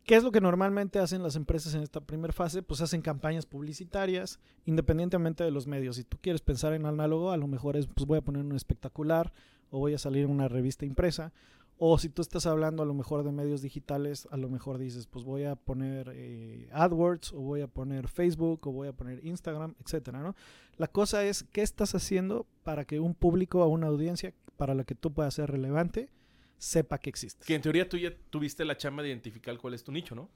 ¿Qué 0.05 0.17
es 0.17 0.25
lo 0.25 0.33
que 0.33 0.41
normalmente 0.41 0.99
hacen 0.99 1.23
las 1.23 1.37
empresas 1.37 1.75
en 1.75 1.83
esta 1.83 2.01
primera 2.01 2.33
fase? 2.33 2.62
Pues 2.62 2.81
hacen 2.81 3.03
campañas 3.03 3.47
publicitarias, 3.47 4.41
independientemente 4.65 5.45
de 5.45 5.53
los 5.53 5.69
medios. 5.69 5.95
Si 5.95 6.03
tú 6.03 6.19
quieres 6.21 6.43
pensar 6.43 6.73
en 6.73 6.87
análogo, 6.87 7.31
a 7.31 7.37
lo 7.37 7.47
mejor 7.47 7.77
es, 7.77 7.87
pues 7.87 8.07
voy 8.07 8.19
a 8.19 8.23
poner 8.23 8.45
un 8.45 8.57
espectacular 8.57 9.33
o 9.73 9.79
voy 9.79 9.95
a 9.95 9.99
salir 9.99 10.25
en 10.25 10.31
una 10.31 10.49
revista 10.49 10.85
impresa. 10.85 11.33
O 11.79 11.99
si 11.99 12.09
tú 12.09 12.23
estás 12.23 12.47
hablando 12.47 12.83
a 12.83 12.87
lo 12.87 12.95
mejor 12.95 13.25
de 13.25 13.33
medios 13.33 13.62
digitales, 13.62 14.29
a 14.31 14.37
lo 14.37 14.49
mejor 14.49 14.79
dices, 14.79 15.09
pues 15.09 15.25
voy 15.25 15.45
a 15.45 15.57
poner 15.57 16.12
eh, 16.14 16.69
AdWords 16.73 17.33
o 17.33 17.41
voy 17.41 17.62
a 17.62 17.67
poner 17.67 18.07
Facebook 18.07 18.69
o 18.69 18.71
voy 18.71 18.87
a 18.87 18.93
poner 18.93 19.25
Instagram, 19.26 19.75
etcétera, 19.85 20.21
¿no? 20.21 20.37
La 20.76 20.87
cosa 20.87 21.25
es, 21.25 21.45
¿qué 21.50 21.62
estás 21.62 21.95
haciendo 21.97 22.47
para 22.62 22.85
que 22.85 23.00
un 23.00 23.14
público 23.14 23.64
o 23.64 23.69
una 23.69 23.88
audiencia 23.88 24.33
para 24.57 24.75
la 24.75 24.85
que 24.85 24.95
tú 24.95 25.12
puedas 25.12 25.35
ser 25.35 25.50
relevante 25.50 26.11
sepa 26.59 26.99
que 26.99 27.11
existes? 27.11 27.47
Que 27.47 27.55
en 27.55 27.62
teoría 27.62 27.88
tú 27.88 27.97
ya 27.97 28.14
tuviste 28.31 28.64
la 28.64 28.76
chamba 28.76 29.02
de 29.02 29.09
identificar 29.09 29.57
cuál 29.59 29.75
es 29.75 29.83
tu 29.83 29.91
nicho, 29.91 30.14
¿no? 30.14 30.29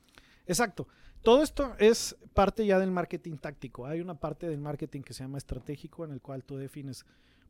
Exacto. 0.47 0.89
Todo 1.23 1.43
esto 1.43 1.75
es 1.79 2.17
parte 2.35 2.65
ya 2.67 2.79
del 2.79 2.91
marketing 2.91 3.37
táctico. 3.37 3.87
Hay 3.87 4.01
una 4.01 4.19
parte 4.19 4.49
del 4.49 4.59
marketing 4.59 5.03
que 5.03 5.13
se 5.13 5.23
llama 5.23 5.39
estratégico 5.39 6.05
en 6.05 6.13
el 6.13 6.21
cual 6.21 6.43
tú 6.45 6.57
defines 6.57 7.05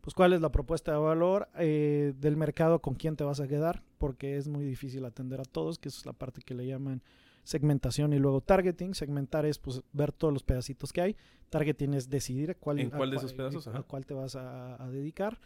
pues 0.06 0.14
cuál 0.14 0.32
es 0.34 0.40
la 0.40 0.52
propuesta 0.52 0.92
de 0.92 0.98
valor 0.98 1.48
eh, 1.58 2.12
del 2.20 2.36
mercado, 2.36 2.78
con 2.80 2.94
quién 2.94 3.16
te 3.16 3.24
vas 3.24 3.40
a 3.40 3.48
quedar, 3.48 3.82
porque 3.98 4.36
es 4.36 4.46
muy 4.46 4.64
difícil 4.64 5.04
atender 5.04 5.40
a 5.40 5.44
todos, 5.44 5.80
que 5.80 5.88
esa 5.88 5.98
es 5.98 6.06
la 6.06 6.12
parte 6.12 6.42
que 6.42 6.54
le 6.54 6.64
llaman 6.64 7.02
segmentación 7.42 8.12
y 8.12 8.20
luego 8.20 8.40
targeting. 8.40 8.94
Segmentar 8.94 9.46
es 9.46 9.58
pues 9.58 9.82
ver 9.92 10.12
todos 10.12 10.32
los 10.32 10.44
pedacitos 10.44 10.92
que 10.92 11.00
hay. 11.00 11.16
Targeting 11.50 11.92
es 11.94 12.08
decidir 12.08 12.56
cuál, 12.60 12.78
¿En 12.78 12.94
a 12.94 12.96
cuál 12.96 13.10
de 13.10 13.16
cuál- 13.16 13.26
esos 13.26 13.34
pedazos? 13.36 13.66
a 13.66 13.70
Ajá. 13.70 13.82
cuál 13.82 14.06
te 14.06 14.14
vas 14.14 14.36
a, 14.36 14.80
a 14.80 14.88
dedicar. 14.90 15.40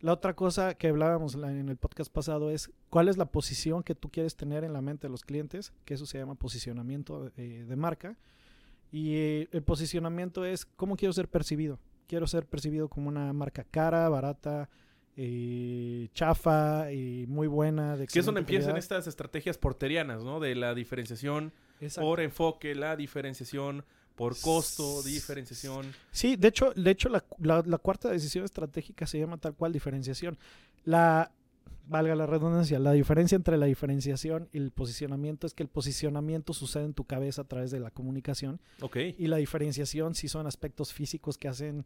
La 0.00 0.12
otra 0.12 0.34
cosa 0.34 0.74
que 0.74 0.88
hablábamos 0.88 1.36
en 1.36 1.68
el 1.68 1.76
podcast 1.76 2.10
pasado 2.12 2.50
es 2.50 2.68
cuál 2.88 3.08
es 3.08 3.16
la 3.16 3.26
posición 3.26 3.84
que 3.84 3.94
tú 3.94 4.08
quieres 4.10 4.34
tener 4.34 4.64
en 4.64 4.72
la 4.72 4.80
mente 4.80 5.06
de 5.06 5.10
los 5.12 5.22
clientes, 5.22 5.72
que 5.84 5.94
eso 5.94 6.04
se 6.04 6.18
llama 6.18 6.34
posicionamiento 6.34 7.30
eh, 7.36 7.64
de 7.68 7.76
marca. 7.76 8.16
Y 8.90 9.14
eh, 9.14 9.48
el 9.52 9.62
posicionamiento 9.62 10.44
es 10.44 10.66
cómo 10.66 10.96
quiero 10.96 11.12
ser 11.12 11.28
percibido. 11.28 11.78
Quiero 12.10 12.26
ser 12.26 12.44
percibido 12.44 12.88
como 12.88 13.06
una 13.08 13.32
marca 13.32 13.62
cara, 13.70 14.08
barata, 14.08 14.68
eh, 15.16 16.08
chafa, 16.12 16.90
y 16.90 17.24
muy 17.28 17.46
buena. 17.46 17.96
De 17.96 18.08
Que 18.08 18.18
es 18.18 18.26
donde 18.26 18.40
empiezan 18.40 18.76
estas 18.76 19.06
estrategias 19.06 19.56
porterianas, 19.58 20.24
¿no? 20.24 20.40
De 20.40 20.56
la 20.56 20.74
diferenciación 20.74 21.52
Exacto. 21.80 22.08
por 22.08 22.18
enfoque, 22.20 22.74
la 22.74 22.96
diferenciación 22.96 23.84
por 24.16 24.36
costo, 24.40 25.04
diferenciación. 25.04 25.86
Sí, 26.10 26.34
de 26.34 26.48
hecho, 26.48 26.72
de 26.74 26.90
hecho 26.90 27.08
la, 27.08 27.24
la- 27.38 27.62
la 27.64 27.78
cuarta 27.78 28.08
decisión 28.10 28.44
estratégica 28.44 29.06
se 29.06 29.20
llama 29.20 29.36
tal 29.38 29.54
cual 29.54 29.72
diferenciación. 29.72 30.36
La, 30.84 31.30
valga 31.90 32.14
la 32.14 32.24
redundancia, 32.26 32.78
la 32.78 32.92
diferencia 32.92 33.34
entre 33.36 33.56
la 33.58 33.66
diferenciación 33.66 34.48
y 34.52 34.58
el 34.58 34.70
posicionamiento 34.70 35.46
es 35.46 35.54
que 35.54 35.62
el 35.64 35.68
posicionamiento 35.68 36.52
sucede 36.52 36.84
en 36.84 36.94
tu 36.94 37.04
cabeza 37.04 37.42
a 37.42 37.44
través 37.48 37.70
de 37.72 37.80
la 37.80 37.90
comunicación 37.90 38.60
Ok. 38.80 38.96
y 39.18 39.26
la 39.26 39.36
diferenciación 39.38 40.14
sí 40.14 40.28
son 40.28 40.46
aspectos 40.46 40.92
físicos 40.92 41.36
que 41.36 41.48
hacen 41.48 41.84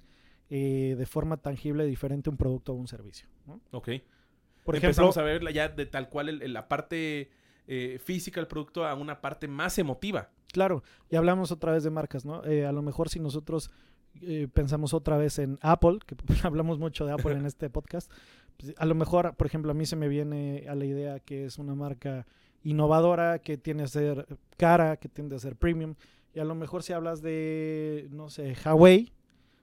eh, 0.50 0.94
de 0.98 1.06
forma 1.06 1.38
tangible 1.38 1.86
diferente 1.86 2.28
un 2.28 2.36
producto 2.36 2.72
o 2.72 2.76
un 2.76 2.86
servicio. 2.86 3.26
¿no? 3.46 3.60
Ok. 3.70 3.88
Por 4.62 4.76
ejemplo, 4.76 4.88
Empezamos 4.90 5.16
a 5.16 5.22
ver 5.22 5.42
ya 5.54 5.68
de 5.68 5.86
tal 5.86 6.08
cual 6.10 6.28
el- 6.28 6.42
el- 6.42 6.52
la 6.52 6.68
parte 6.68 7.30
eh, 7.66 7.98
física 8.04 8.40
del 8.40 8.46
producto 8.46 8.86
a 8.86 8.94
una 8.94 9.22
parte 9.22 9.48
más 9.48 9.78
emotiva. 9.78 10.28
Claro, 10.52 10.82
y 11.10 11.16
hablamos 11.16 11.50
otra 11.50 11.72
vez 11.72 11.82
de 11.82 11.88
marcas, 11.90 12.26
¿no? 12.26 12.44
Eh, 12.44 12.66
a 12.66 12.72
lo 12.72 12.82
mejor 12.82 13.08
si 13.08 13.20
nosotros 13.20 13.70
eh, 14.22 14.46
pensamos 14.52 14.94
otra 14.94 15.16
vez 15.16 15.38
en 15.38 15.58
Apple, 15.62 15.98
que 16.06 16.14
hablamos 16.46 16.78
mucho 16.78 17.04
de 17.06 17.12
Apple 17.12 17.32
en 17.32 17.46
este 17.46 17.68
podcast, 17.70 18.12
a 18.76 18.86
lo 18.86 18.94
mejor, 18.94 19.34
por 19.36 19.46
ejemplo, 19.46 19.70
a 19.70 19.74
mí 19.74 19.86
se 19.86 19.96
me 19.96 20.08
viene 20.08 20.66
a 20.68 20.74
la 20.74 20.84
idea 20.84 21.20
que 21.20 21.44
es 21.44 21.58
una 21.58 21.74
marca 21.74 22.26
innovadora, 22.62 23.38
que 23.40 23.58
tiende 23.58 23.84
a 23.84 23.88
ser 23.88 24.26
cara, 24.56 24.96
que 24.96 25.08
tiende 25.08 25.36
a 25.36 25.38
ser 25.38 25.56
premium, 25.56 25.94
y 26.34 26.40
a 26.40 26.44
lo 26.44 26.54
mejor 26.54 26.82
si 26.82 26.92
hablas 26.92 27.22
de, 27.22 28.08
no 28.10 28.28
sé, 28.28 28.56
Huawei, 28.64 29.12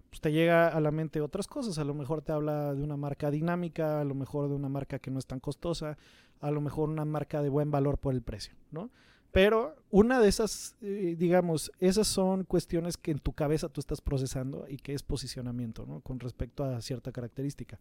pues 0.09 0.21
te 0.21 0.31
llega 0.31 0.67
a 0.67 0.79
la 0.79 0.91
mente 0.91 1.21
otras 1.21 1.47
cosas, 1.47 1.77
a 1.77 1.83
lo 1.83 1.93
mejor 1.93 2.21
te 2.21 2.31
habla 2.31 2.73
de 2.73 2.83
una 2.83 2.97
marca 2.97 3.31
dinámica, 3.31 4.01
a 4.01 4.03
lo 4.03 4.13
mejor 4.13 4.49
de 4.49 4.55
una 4.55 4.69
marca 4.69 4.99
que 4.99 5.09
no 5.09 5.19
es 5.19 5.25
tan 5.25 5.39
costosa, 5.39 5.97
a 6.41 6.51
lo 6.51 6.61
mejor 6.61 6.89
una 6.89 7.05
marca 7.05 7.41
de 7.41 7.49
buen 7.49 7.71
valor 7.71 7.97
por 7.97 8.13
el 8.13 8.21
precio, 8.21 8.53
¿no? 8.71 8.89
Pero 9.31 9.75
una 9.89 10.19
de 10.19 10.27
esas, 10.27 10.75
eh, 10.81 11.15
digamos, 11.17 11.71
esas 11.79 12.07
son 12.07 12.43
cuestiones 12.43 12.97
que 12.97 13.11
en 13.11 13.19
tu 13.19 13.31
cabeza 13.31 13.69
tú 13.69 13.79
estás 13.79 14.01
procesando 14.01 14.65
y 14.67 14.77
que 14.77 14.93
es 14.93 15.03
posicionamiento, 15.03 15.85
¿no? 15.85 16.01
Con 16.01 16.19
respecto 16.19 16.65
a 16.65 16.81
cierta 16.81 17.13
característica. 17.13 17.79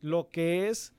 Lo 0.00 0.30
que 0.30 0.68
es 0.68 0.92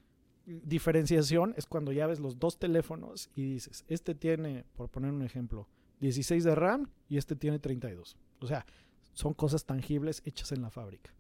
diferenciación 0.45 1.53
es 1.57 1.65
cuando 1.65 1.91
ya 1.91 2.07
ves 2.07 2.19
los 2.19 2.39
dos 2.39 2.57
teléfonos 2.57 3.29
y 3.35 3.53
dices, 3.53 3.85
este 3.87 4.15
tiene, 4.15 4.65
por 4.75 4.89
poner 4.89 5.11
un 5.11 5.21
ejemplo, 5.23 5.67
16 5.99 6.43
de 6.43 6.55
RAM 6.55 6.89
y 7.09 7.17
este 7.17 7.35
tiene 7.35 7.59
32. 7.59 8.17
O 8.39 8.47
sea, 8.47 8.65
son 9.13 9.33
cosas 9.33 9.65
tangibles 9.65 10.21
hechas 10.25 10.51
en 10.51 10.61
la 10.61 10.69
fábrica. 10.71 11.13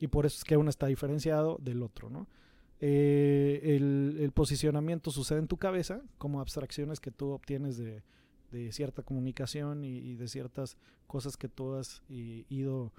Y 0.00 0.08
por 0.08 0.26
eso 0.26 0.38
es 0.38 0.44
que 0.44 0.56
uno 0.56 0.70
está 0.70 0.86
diferenciado 0.86 1.58
del 1.60 1.82
otro, 1.82 2.10
¿no? 2.10 2.26
Eh, 2.80 3.76
el, 3.76 4.32
posicionamiento 4.32 5.10
sucede 5.10 5.38
en 5.38 5.46
tu 5.46 5.58
cabeza 5.58 6.00
como 6.16 6.40
abstracciones 6.40 6.98
que 6.98 7.10
tú 7.10 7.28
obtienes 7.30 7.76
de, 7.76 8.02
de 8.50 8.72
cierta 8.72 9.02
comunicación 9.02 9.84
y, 9.84 10.14
de 10.14 10.28
ciertas 10.28 10.78
cosas 11.06 11.36
que 11.36 11.48
tú 11.50 11.74
has 11.74 12.02
i- 12.08 12.46
ido 12.48 12.94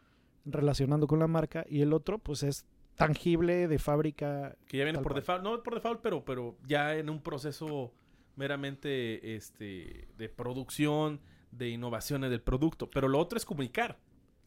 relacionando 0.45 1.07
con 1.07 1.17
la 1.17 1.25
marca 1.27 1.65
y 1.67 1.81
el 1.81 1.93
otro 1.93 2.19
pues 2.19 2.43
es 2.43 2.65
tangible 3.07 3.67
de 3.67 3.79
fábrica 3.79 4.55
Que 4.67 4.77
ya 4.77 4.83
viene 4.83 4.99
por 4.99 5.11
cual. 5.13 5.21
default. 5.21 5.43
No 5.43 5.63
por 5.63 5.75
default, 5.75 6.01
pero, 6.01 6.23
pero 6.25 6.57
ya 6.67 6.95
en 6.95 7.09
un 7.09 7.21
proceso 7.21 7.93
meramente 8.35 9.35
este, 9.35 10.07
de 10.17 10.29
producción, 10.29 11.19
de 11.51 11.69
innovaciones 11.69 12.29
del 12.29 12.41
producto. 12.41 12.89
Pero 12.89 13.07
lo 13.07 13.19
otro 13.19 13.37
es 13.37 13.45
comunicar. 13.45 13.97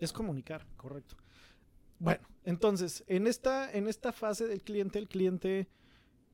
Es 0.00 0.12
comunicar, 0.12 0.66
correcto. 0.76 1.16
Bueno, 1.99 2.26
entonces, 2.44 3.04
en 3.06 3.26
esta, 3.26 3.70
en 3.73 3.87
esta 3.87 4.12
fase 4.12 4.46
del 4.49 4.62
cliente, 4.62 4.99
el 4.99 5.08
cliente 5.08 5.68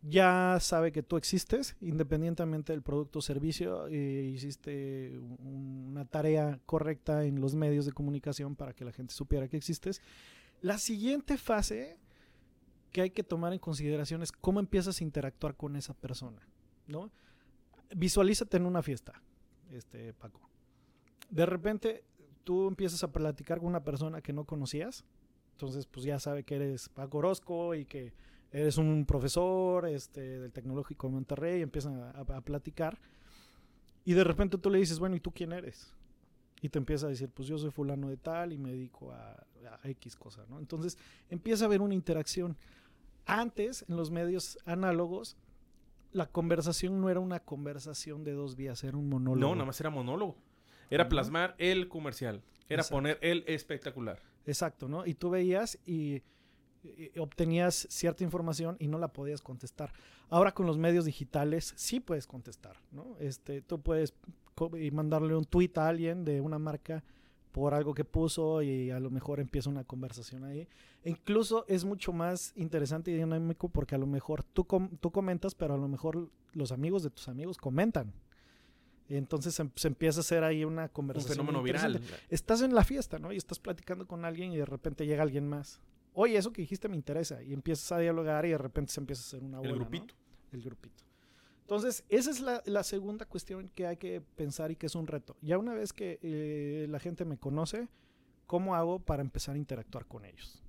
ya 0.03 0.57
sabe 0.61 0.93
que 0.93 1.03
tú 1.03 1.19
existes, 1.19 1.77
independientemente 1.83 2.73
del 2.73 2.81
producto 2.83 3.19
o 3.19 3.23
servicio, 3.23 3.87
eh, 3.89 4.31
hiciste 4.35 5.19
un- 5.19 5.89
una 5.91 6.07
tarea 6.07 6.59
correcta 6.65 7.25
en 7.27 7.41
los 7.41 7.55
medios 7.55 7.85
de 7.85 7.93
comunicación 7.93 8.57
para 8.57 8.73
que 8.73 8.85
la 8.87 8.93
gente 8.93 9.13
supiera 9.13 9.47
que 9.49 9.59
existes. 9.59 10.01
La 10.63 10.79
siguiente 10.79 11.37
fase 11.37 11.99
que 12.91 13.03
hay 13.03 13.11
que 13.11 13.23
tomar 13.23 13.53
en 13.53 13.59
consideración 13.59 14.23
es 14.23 14.33
cómo 14.33 14.61
empiezas 14.61 15.01
a 15.01 15.05
interactuar 15.05 15.57
con 15.57 15.77
esa 15.77 15.95
persona, 15.95 16.47
¿no? 16.87 17.11
Visualízate 17.95 18.57
en 18.57 18.67
una 18.67 18.83
fiesta, 18.83 19.21
este 19.71 20.13
Paco. 20.15 20.41
De 21.29 21.47
repente 21.47 22.05
tú 22.45 22.69
empiezas 22.69 23.03
a 23.05 23.13
platicar 23.13 23.59
con 23.59 23.69
una 23.69 23.85
persona 23.85 24.21
que 24.21 24.33
no 24.33 24.45
conocías, 24.45 25.05
entonces 25.53 25.87
pues 25.87 26.05
ya 26.05 26.19
sabe 26.19 26.45
que 26.45 26.57
eres 26.57 26.89
Paco 26.89 27.19
Orozco 27.19 27.75
y 27.75 27.85
que 27.85 28.13
eres 28.53 28.79
un 28.79 29.07
profesor 29.07 29.87
este, 29.87 30.41
del 30.41 30.53
Tecnológico 30.53 31.07
de 31.07 31.13
Monterrey, 31.13 31.61
y 31.61 31.63
empiezan 31.63 32.03
a, 32.03 32.41
platicar 32.41 32.99
y 34.05 34.15
de 34.15 34.25
repente 34.25 34.59
tú 34.59 34.71
le 34.71 34.79
dices, 34.79 34.99
bueno, 34.99 35.15
¿y 35.15 35.21
tú 35.21 35.31
quién 35.31 35.53
eres? 35.53 35.93
Y 36.63 36.69
te 36.69 36.79
empieza 36.79 37.07
a 37.07 37.11
decir, 37.11 37.31
pues 37.31 37.49
yo 37.49 37.59
soy 37.59 37.71
fulano 37.71 38.09
de 38.09 38.17
tal 38.17 38.53
y 38.53 38.59
me 38.59 38.71
dedico 38.71 39.13
a, 39.13 39.47
a 39.83 39.89
X 39.89 40.17
cosa, 40.17 40.45
¿no? 40.49 40.59
Entonces 40.59 40.99
empieza 41.29 41.65
a 41.65 41.67
haber 41.67 41.81
una 41.81 41.95
interacción. 41.95 42.57
Antes, 43.33 43.85
en 43.89 43.97
los 43.97 44.11
medios 44.11 44.59
análogos, 44.65 45.37
la 46.13 46.27
conversación 46.27 47.01
no 47.01 47.11
era 47.11 47.21
una 47.21 47.41
conversación 47.41 48.25
de 48.25 48.33
dos 48.33 48.57
vías, 48.57 48.83
era 48.85 48.97
un 48.97 49.09
monólogo. 49.09 49.49
No, 49.49 49.55
nada 49.55 49.67
más 49.67 49.81
era 49.81 49.91
monólogo. 49.91 50.37
Era 50.91 51.09
plasmar 51.09 51.55
el 51.59 51.89
comercial. 51.89 52.43
Era 52.69 52.83
Exacto. 52.83 52.97
poner 52.97 53.19
el 53.23 53.45
espectacular. 53.47 54.21
Exacto, 54.47 54.89
¿no? 54.89 55.07
Y 55.07 55.15
tú 55.15 55.31
veías 55.31 55.79
y, 55.87 56.23
y 56.83 57.19
obtenías 57.19 57.87
cierta 57.91 58.25
información 58.25 58.77
y 58.81 58.89
no 58.89 58.99
la 58.99 59.13
podías 59.13 59.43
contestar. 59.43 59.93
Ahora 60.29 60.53
con 60.53 60.67
los 60.67 60.79
medios 60.79 61.05
digitales 61.05 61.73
sí 61.77 62.01
puedes 62.01 62.27
contestar, 62.27 62.77
¿no? 62.91 63.17
Este, 63.21 63.63
tú 63.63 63.81
puedes 63.81 64.15
mandarle 64.93 65.37
un 65.37 65.45
tweet 65.45 65.73
a 65.77 65.89
alguien 65.89 66.25
de 66.25 66.41
una 66.41 66.59
marca 66.59 67.05
por 67.53 67.75
algo 67.75 67.95
que 67.95 68.05
puso 68.05 68.63
y 68.63 68.91
a 68.91 69.01
lo 69.01 69.11
mejor 69.11 69.41
empieza 69.41 69.69
una 69.71 69.85
conversación 69.85 70.45
ahí. 70.45 70.69
E 71.03 71.11
incluso 71.11 71.65
es 71.69 71.85
mucho 71.85 72.13
más 72.13 72.53
interesante 72.57 73.11
y 73.11 73.15
dinámico 73.15 73.69
porque 73.69 73.95
a 73.95 73.99
lo 73.99 74.07
mejor 74.07 74.43
tú, 74.45 74.65
com- 74.65 74.91
tú 75.01 75.11
comentas, 75.11 75.55
pero 75.55 75.75
a 75.75 75.79
lo 75.79 75.89
mejor 75.89 76.31
los 76.53 76.71
amigos 76.73 77.03
de 77.03 77.11
tus 77.11 77.29
amigos 77.29 77.59
comentan. 77.59 78.13
Y 79.09 79.17
entonces 79.17 79.55
se, 79.55 79.69
se 79.75 79.89
empieza 79.89 80.21
a 80.21 80.23
hacer 80.23 80.45
ahí 80.45 80.65
una 80.65 80.83
Un 80.85 80.89
conversación. 80.91 81.33
fenómeno 81.35 81.61
muy 81.61 81.71
interesante 81.71 81.99
viral. 81.99 82.21
estás 82.29 82.63
en 82.63 82.75
la 82.75 82.85
fiesta, 82.85 83.19
¿no? 83.19 83.33
Y 83.33 83.37
estás 83.37 83.59
platicando 83.59 84.07
con 84.07 84.25
alguien 84.25 84.53
y 84.53 84.57
de 84.57 84.65
repente 84.67 85.05
llega 85.05 85.25
alguien 85.25 85.49
más. 85.49 85.81
Oye, 86.13 86.37
eso 86.37 86.53
que 86.53 86.63
dijiste 86.63 86.89
me 86.89 86.95
interesa. 86.97 87.43
Y 87.43 87.53
empiezas 87.53 87.91
a 87.91 87.99
dialogar 87.99 88.47
y 88.47 88.51
de 88.51 88.59
repente 88.59 88.93
se 88.93 89.01
empieza 89.01 89.23
a 89.23 89.27
hacer 89.27 89.43
una 89.43 89.59
bola, 89.59 89.71
El 89.71 89.79
¿no? 89.79 89.85
grupito. 89.85 90.15
El 90.53 90.63
grupito. 90.63 91.03
Entonces, 91.71 92.03
esa 92.09 92.33
es 92.33 92.41
la, 92.41 92.65
la 92.67 92.83
segunda 92.83 93.27
cuestión 93.27 93.71
que 93.77 93.87
hay 93.87 93.97
que 93.97 94.21
pensar 94.21 94.73
y 94.73 94.77
que 94.77 94.87
es 94.87 94.97
un 94.97 95.07
reto. 95.07 95.37
Ya 95.41 95.57
una 95.57 95.73
vez 95.73 95.93
que 95.93 96.19
eh, 96.21 96.89
la 96.91 96.99
gente 96.99 97.25
me 97.25 97.39
conoce, 97.39 97.87
¿cómo 98.49 98.75
hago 98.75 98.99
para 98.99 99.23
empezar 99.23 99.55
a 99.55 99.59
interactuar 99.59 100.05
con 100.07 100.25
ellos? 100.25 100.65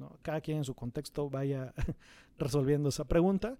¿No? 0.00 0.18
Cada 0.20 0.40
quien 0.40 0.58
en 0.58 0.64
su 0.64 0.74
contexto 0.74 1.30
vaya 1.30 1.72
resolviendo 2.38 2.88
esa 2.88 3.04
pregunta. 3.04 3.56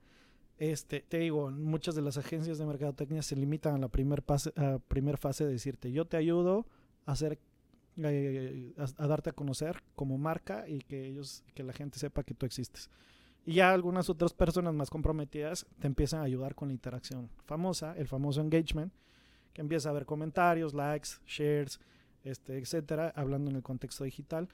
Este, 0.59 1.03
te 1.03 1.19
digo, 1.19 1.53
muchas 1.53 1.95
de 1.95 2.03
las 2.03 2.19
agencias 2.19 2.59
de 2.59 2.67
mercadotecnia 2.67 3.23
se 3.23 3.37
limitan 3.37 3.77
a 3.77 3.79
la 3.79 3.87
primer, 3.87 4.25
pase, 4.25 4.53
a 4.57 4.81
primer 4.81 5.19
fase 5.19 5.45
de 5.45 5.53
decirte, 5.53 5.93
yo 5.93 6.07
te 6.07 6.17
ayudo 6.17 6.67
a 7.07 7.13
hacer 7.13 7.39
eh, 7.99 8.75
a, 8.77 9.05
a, 9.05 9.07
darte 9.07 9.31
a 9.31 9.35
conocer 9.35 9.85
como 9.95 10.19
marca 10.19 10.69
y 10.69 10.81
que 10.81 11.07
ellos 11.07 11.45
que 11.55 11.63
la 11.63 11.75
gente 11.75 12.01
sepa 12.01 12.25
que 12.25 12.35
tú 12.35 12.45
existes. 12.45 12.91
Y 13.45 13.55
ya 13.55 13.73
algunas 13.73 14.09
otras 14.09 14.33
personas 14.33 14.73
más 14.75 14.89
comprometidas 14.89 15.67
te 15.81 15.87
empiezan 15.87 16.21
a 16.21 16.25
ayudar 16.25 16.55
con 16.55 16.69
la 16.69 16.75
interacción 16.75 17.29
famosa, 17.45 17.95
el 17.97 18.07
famoso 18.07 18.41
engagement, 18.41 18.93
que 19.53 19.61
empieza 19.61 19.91
a 19.91 19.93
ver 19.93 20.07
comentarios, 20.07 20.75
likes, 20.75 21.11
shares, 21.27 21.81
este, 22.25 22.57
etcétera, 22.59 23.13
hablando 23.17 23.51
en 23.51 23.57
el 23.57 23.63
contexto 23.63 24.05
digital. 24.05 24.49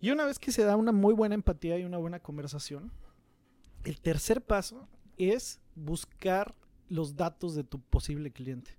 Y 0.00 0.10
una 0.10 0.24
vez 0.24 0.38
que 0.38 0.50
se 0.50 0.64
da 0.64 0.76
una 0.76 0.92
muy 0.92 1.14
buena 1.14 1.34
empatía 1.34 1.78
y 1.78 1.84
una 1.84 1.98
buena 1.98 2.20
conversación, 2.20 2.90
el 3.84 4.00
tercer 4.00 4.42
paso 4.42 4.88
es 5.16 5.60
buscar 5.74 6.54
los 6.88 7.16
datos 7.16 7.54
de 7.54 7.64
tu 7.64 7.80
posible 7.80 8.32
cliente. 8.32 8.78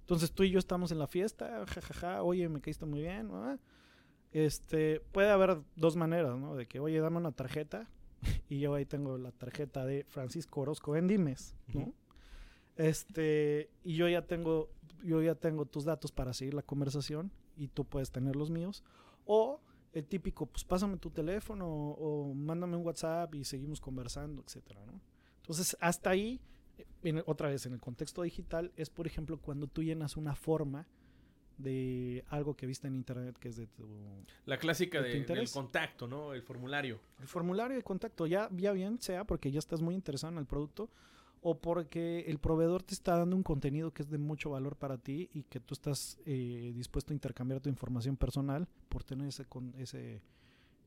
Entonces 0.00 0.32
tú 0.32 0.42
y 0.42 0.50
yo 0.50 0.58
estamos 0.58 0.90
en 0.92 0.98
la 0.98 1.06
fiesta, 1.06 1.64
jajaja, 1.66 2.22
oye, 2.22 2.48
me 2.48 2.60
caíste 2.60 2.84
muy 2.84 3.00
bien. 3.00 3.30
Este, 4.32 5.00
puede 5.12 5.30
haber 5.30 5.60
dos 5.76 5.96
maneras, 5.96 6.38
¿no? 6.38 6.54
De 6.56 6.66
que, 6.66 6.80
oye, 6.80 7.00
dame 7.00 7.18
una 7.18 7.32
tarjeta 7.32 7.88
y 8.48 8.60
yo 8.60 8.74
ahí 8.74 8.86
tengo 8.86 9.18
la 9.18 9.32
tarjeta 9.32 9.84
de 9.84 10.04
Francisco 10.08 10.62
Orozco 10.62 10.96
en 10.96 11.08
Dimes, 11.08 11.54
¿no? 11.74 11.80
Uh 11.80 11.84
-huh. 11.86 11.94
Este, 12.76 13.70
y 13.84 13.96
yo 13.96 14.08
ya 14.08 14.22
tengo 14.22 14.70
yo 15.04 15.20
ya 15.20 15.34
tengo 15.34 15.66
tus 15.66 15.84
datos 15.84 16.12
para 16.12 16.32
seguir 16.32 16.54
la 16.54 16.62
conversación 16.62 17.32
y 17.56 17.68
tú 17.68 17.84
puedes 17.84 18.12
tener 18.12 18.36
los 18.36 18.50
míos 18.50 18.84
o 19.26 19.60
el 19.92 20.06
típico, 20.06 20.46
pues 20.46 20.64
pásame 20.64 20.96
tu 20.96 21.10
teléfono 21.10 21.66
o, 21.68 22.30
o 22.30 22.34
mándame 22.34 22.76
un 22.76 22.86
WhatsApp 22.86 23.34
y 23.34 23.44
seguimos 23.44 23.80
conversando, 23.80 24.42
etcétera, 24.42 24.86
¿no? 24.86 25.00
Entonces, 25.42 25.76
hasta 25.80 26.10
ahí 26.10 26.40
en, 27.02 27.22
otra 27.26 27.48
vez 27.48 27.66
en 27.66 27.72
el 27.72 27.80
contexto 27.80 28.22
digital 28.22 28.72
es 28.76 28.90
por 28.90 29.06
ejemplo 29.06 29.38
cuando 29.38 29.66
tú 29.66 29.82
llenas 29.82 30.16
una 30.16 30.34
forma 30.34 30.86
de 31.62 32.24
algo 32.28 32.54
que 32.54 32.66
viste 32.66 32.88
en 32.88 32.94
internet 32.94 33.36
que 33.38 33.48
es 33.48 33.56
de 33.56 33.66
tu 33.66 33.86
la 34.46 34.58
clásica 34.58 35.00
de, 35.00 35.20
de 35.20 35.34
del 35.34 35.50
contacto 35.50 36.06
no 36.06 36.32
el 36.34 36.42
formulario. 36.42 37.00
El 37.20 37.28
formulario 37.28 37.76
de 37.76 37.82
contacto 37.82 38.26
ya 38.26 38.48
ya 38.52 38.72
bien 38.72 39.00
sea 39.00 39.24
porque 39.24 39.50
ya 39.50 39.58
estás 39.58 39.80
muy 39.80 39.94
interesado 39.94 40.32
en 40.32 40.38
el 40.38 40.46
producto 40.46 40.90
o 41.40 41.58
porque 41.58 42.24
el 42.28 42.38
proveedor 42.38 42.82
te 42.82 42.94
está 42.94 43.16
dando 43.16 43.34
un 43.34 43.42
contenido 43.42 43.92
que 43.92 44.02
es 44.02 44.10
de 44.10 44.18
mucho 44.18 44.50
valor 44.50 44.76
para 44.76 44.96
ti 44.96 45.28
y 45.34 45.42
que 45.42 45.58
tú 45.58 45.74
estás 45.74 46.18
eh, 46.24 46.72
dispuesto 46.74 47.12
a 47.12 47.14
intercambiar 47.14 47.60
tu 47.60 47.68
información 47.68 48.16
personal 48.16 48.68
por 48.88 49.02
tener 49.02 49.28
ese 49.28 49.44
con 49.46 49.74
ese 49.76 50.22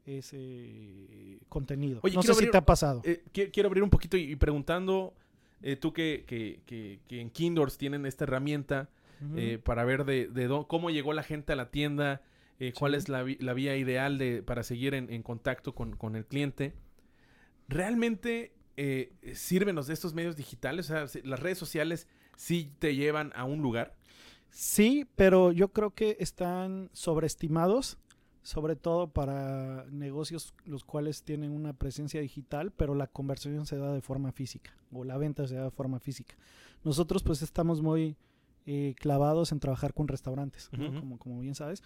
ese 0.05 1.39
contenido. 1.50 2.00
Oye, 2.03 2.15
no 2.15 2.24
sé 2.24 2.32
abrir, 2.32 2.48
si 2.48 2.51
te 2.51 2.58
ha 2.58 2.65
pasado. 2.65 3.01
eh, 3.03 3.24
quiero 3.32 3.67
abrir 3.67 3.84
un 3.84 3.89
poquito 3.89 4.17
y, 4.17 4.36
preguntando 4.36 5.13
eh, 5.62 5.75
tú 5.75 5.91
que, 5.91 6.24
que, 6.27 6.62
que, 6.65 7.00
que, 7.08 7.20
en 7.20 7.29
Kindors 7.32 7.77
tienen 7.77 8.05
esta 8.05 8.24
herramienta 8.24 8.89
uh 9.22 9.25
-huh. 9.25 9.39
eh, 9.39 9.57
para 9.60 9.84
ver 9.84 10.05
de, 10.05 10.65
cómo 10.67 10.89
llegó 10.89 11.13
la 11.13 11.24
gente 11.24 11.53
a 11.53 11.55
la 11.55 11.72
tienda, 11.72 12.22
eh, 12.60 12.74
cuál 12.77 12.93
sí. 12.93 12.98
es 12.98 13.10
la, 13.10 13.25
la, 13.39 13.53
vía 13.53 13.75
ideal 13.75 14.17
de, 14.17 14.43
para 14.43 14.63
seguir 14.63 14.93
en, 14.93 15.12
en 15.12 15.24
contacto 15.24 15.75
con, 15.75 15.95
con, 15.95 16.15
el 16.15 16.25
cliente. 16.25 16.74
¿Realmente 17.67 18.53
eh, 18.77 19.13
sirven 19.34 19.75
los 19.75 19.88
de 19.88 19.93
estos 19.93 20.13
medios 20.13 20.36
digitales? 20.36 20.89
O 20.89 21.07
sea, 21.07 21.22
¿las 21.24 21.39
redes 21.39 21.57
sociales 21.57 22.07
sí 22.36 22.72
te 22.79 22.95
llevan 22.95 23.31
a 23.36 23.43
un 23.43 23.62
lugar? 23.62 23.95
Sí, 24.50 25.07
pero 25.15 25.51
yo 25.51 25.74
creo 25.74 25.93
que 25.93 26.17
están 26.19 26.89
sobreestimados 26.93 27.98
sobre 28.45 28.75
todo 28.75 29.07
para 29.07 29.86
negocios 29.89 30.53
los 30.65 30.84
cuales 30.84 31.24
tienen 31.24 31.50
una 31.50 31.74
presencia 31.74 32.22
digital, 32.22 32.72
pero 32.72 32.93
la 32.93 33.07
conversión 33.07 33.65
se 33.65 33.75
da 33.75 33.91
de 33.91 34.01
forma 34.01 34.31
física 34.31 34.72
o 34.91 35.03
la 35.03 35.17
venta 35.17 35.48
se 35.48 35.55
da 35.55 35.63
de 35.63 35.72
forma 35.72 36.00
física. 36.00 36.36
Nosotros 36.84 37.24
pues 37.24 37.41
estamos 37.41 37.81
muy 37.81 38.17
eh, 38.65 38.95
clavados 38.98 39.51
en 39.51 39.60
trabajar 39.60 39.93
con 39.93 40.07
restaurantes, 40.07 40.69
uh 40.74 40.77
-huh. 40.77 40.91
¿no? 40.91 41.00
como, 41.00 41.19
como 41.19 41.39
bien 41.39 41.55
sabes. 41.55 41.84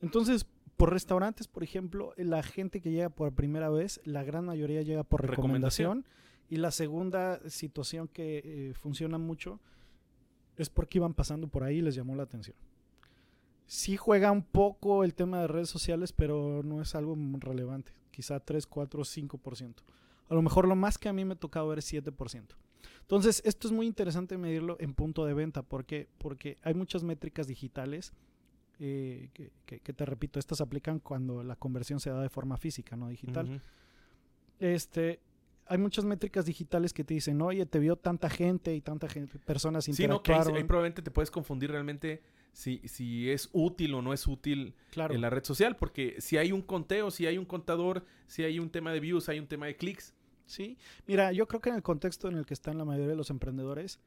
Entonces, 0.00 0.46
por 0.76 0.92
restaurantes, 0.92 1.48
por 1.48 1.62
ejemplo, 1.62 2.12
la 2.16 2.42
gente 2.42 2.80
que 2.80 2.90
llega 2.90 3.08
por 3.08 3.32
primera 3.32 3.70
vez, 3.70 4.00
la 4.04 4.24
gran 4.24 4.44
mayoría 4.44 4.82
llega 4.82 5.04
por 5.04 5.20
recomendación. 5.22 5.98
recomendación. 5.98 6.22
Y 6.48 6.56
la 6.56 6.70
segunda 6.70 7.40
situación 7.48 8.08
que 8.08 8.42
eh, 8.44 8.74
funciona 8.74 9.16
mucho 9.16 9.60
es 10.56 10.68
porque 10.68 10.98
iban 10.98 11.14
pasando 11.14 11.48
por 11.48 11.62
ahí 11.62 11.78
y 11.78 11.82
les 11.82 11.94
llamó 11.94 12.14
la 12.14 12.24
atención 12.24 12.56
sí 13.72 13.96
juega 13.96 14.30
un 14.30 14.42
poco 14.42 15.02
el 15.02 15.14
tema 15.14 15.40
de 15.40 15.46
redes 15.46 15.70
sociales, 15.70 16.12
pero 16.12 16.62
no 16.62 16.82
es 16.82 16.94
algo 16.94 17.16
relevante. 17.38 17.92
Quizá 18.10 18.38
3, 18.38 18.66
4, 18.66 19.02
5%. 19.02 19.74
A 20.28 20.34
lo 20.34 20.42
mejor 20.42 20.68
lo 20.68 20.76
más 20.76 20.98
que 20.98 21.08
a 21.08 21.14
mí 21.14 21.24
me 21.24 21.32
ha 21.32 21.38
tocado 21.38 21.68
ver 21.68 21.78
es 21.78 21.90
7%. 21.90 22.48
Entonces, 23.00 23.42
esto 23.44 23.68
es 23.68 23.72
muy 23.72 23.86
interesante 23.86 24.38
medirlo 24.38 24.76
en 24.80 24.94
punto 24.94 25.24
de 25.24 25.34
venta. 25.34 25.62
¿Por 25.62 25.84
qué? 25.84 26.08
Porque 26.18 26.58
hay 26.62 26.74
muchas 26.74 27.02
métricas 27.02 27.46
digitales 27.46 28.12
eh, 28.78 29.30
que, 29.34 29.52
que, 29.66 29.80
que, 29.80 29.92
te 29.92 30.04
repito, 30.04 30.38
estas 30.38 30.60
aplican 30.60 30.98
cuando 30.98 31.42
la 31.42 31.56
conversión 31.56 32.00
se 32.00 32.10
da 32.10 32.20
de 32.20 32.28
forma 32.28 32.56
física, 32.56 32.96
no 32.96 33.08
digital. 33.08 33.46
Uh 33.46 33.52
-huh. 33.54 33.60
Este, 34.58 35.20
hay 35.66 35.78
muchas 35.78 36.04
métricas 36.04 36.46
digitales 36.46 36.92
que 36.92 37.04
te 37.04 37.14
dicen, 37.14 37.40
oye, 37.42 37.66
te 37.66 37.78
vio 37.78 37.96
tanta 37.96 38.28
gente 38.28 38.74
y 38.74 38.80
tanta 38.80 39.08
gente, 39.08 39.38
personas 39.38 39.88
interactuaron. 39.88 40.24
Sí, 40.24 40.30
no, 40.30 40.44
que 40.44 40.50
ahí, 40.50 40.62
ahí 40.62 40.64
probablemente 40.64 41.02
te 41.02 41.10
puedes 41.10 41.30
confundir 41.30 41.70
realmente 41.70 42.22
si, 42.52 42.80
si 42.84 43.30
es 43.30 43.48
útil 43.52 43.94
o 43.94 44.02
no 44.02 44.12
es 44.12 44.26
útil 44.26 44.74
claro. 44.90 45.14
en 45.14 45.20
la 45.20 45.30
red 45.30 45.44
social, 45.44 45.76
porque 45.76 46.16
si 46.20 46.36
hay 46.36 46.52
un 46.52 46.62
conteo, 46.62 47.10
si 47.10 47.26
hay 47.26 47.38
un 47.38 47.44
contador, 47.44 48.04
si 48.26 48.44
hay 48.44 48.58
un 48.58 48.70
tema 48.70 48.92
de 48.92 49.00
views, 49.00 49.28
hay 49.28 49.38
un 49.38 49.46
tema 49.46 49.66
de 49.66 49.76
clics. 49.76 50.14
Sí, 50.52 50.76
mira, 51.06 51.32
yo 51.32 51.48
creo 51.48 51.62
que 51.62 51.70
en 51.70 51.76
el 51.76 51.82
contexto 51.82 52.28
en 52.28 52.36
el 52.36 52.44
que 52.44 52.52
están 52.52 52.76
la 52.76 52.84
mayoría 52.84 53.08
de 53.08 53.16
los 53.16 53.30
emprendedores, 53.30 54.00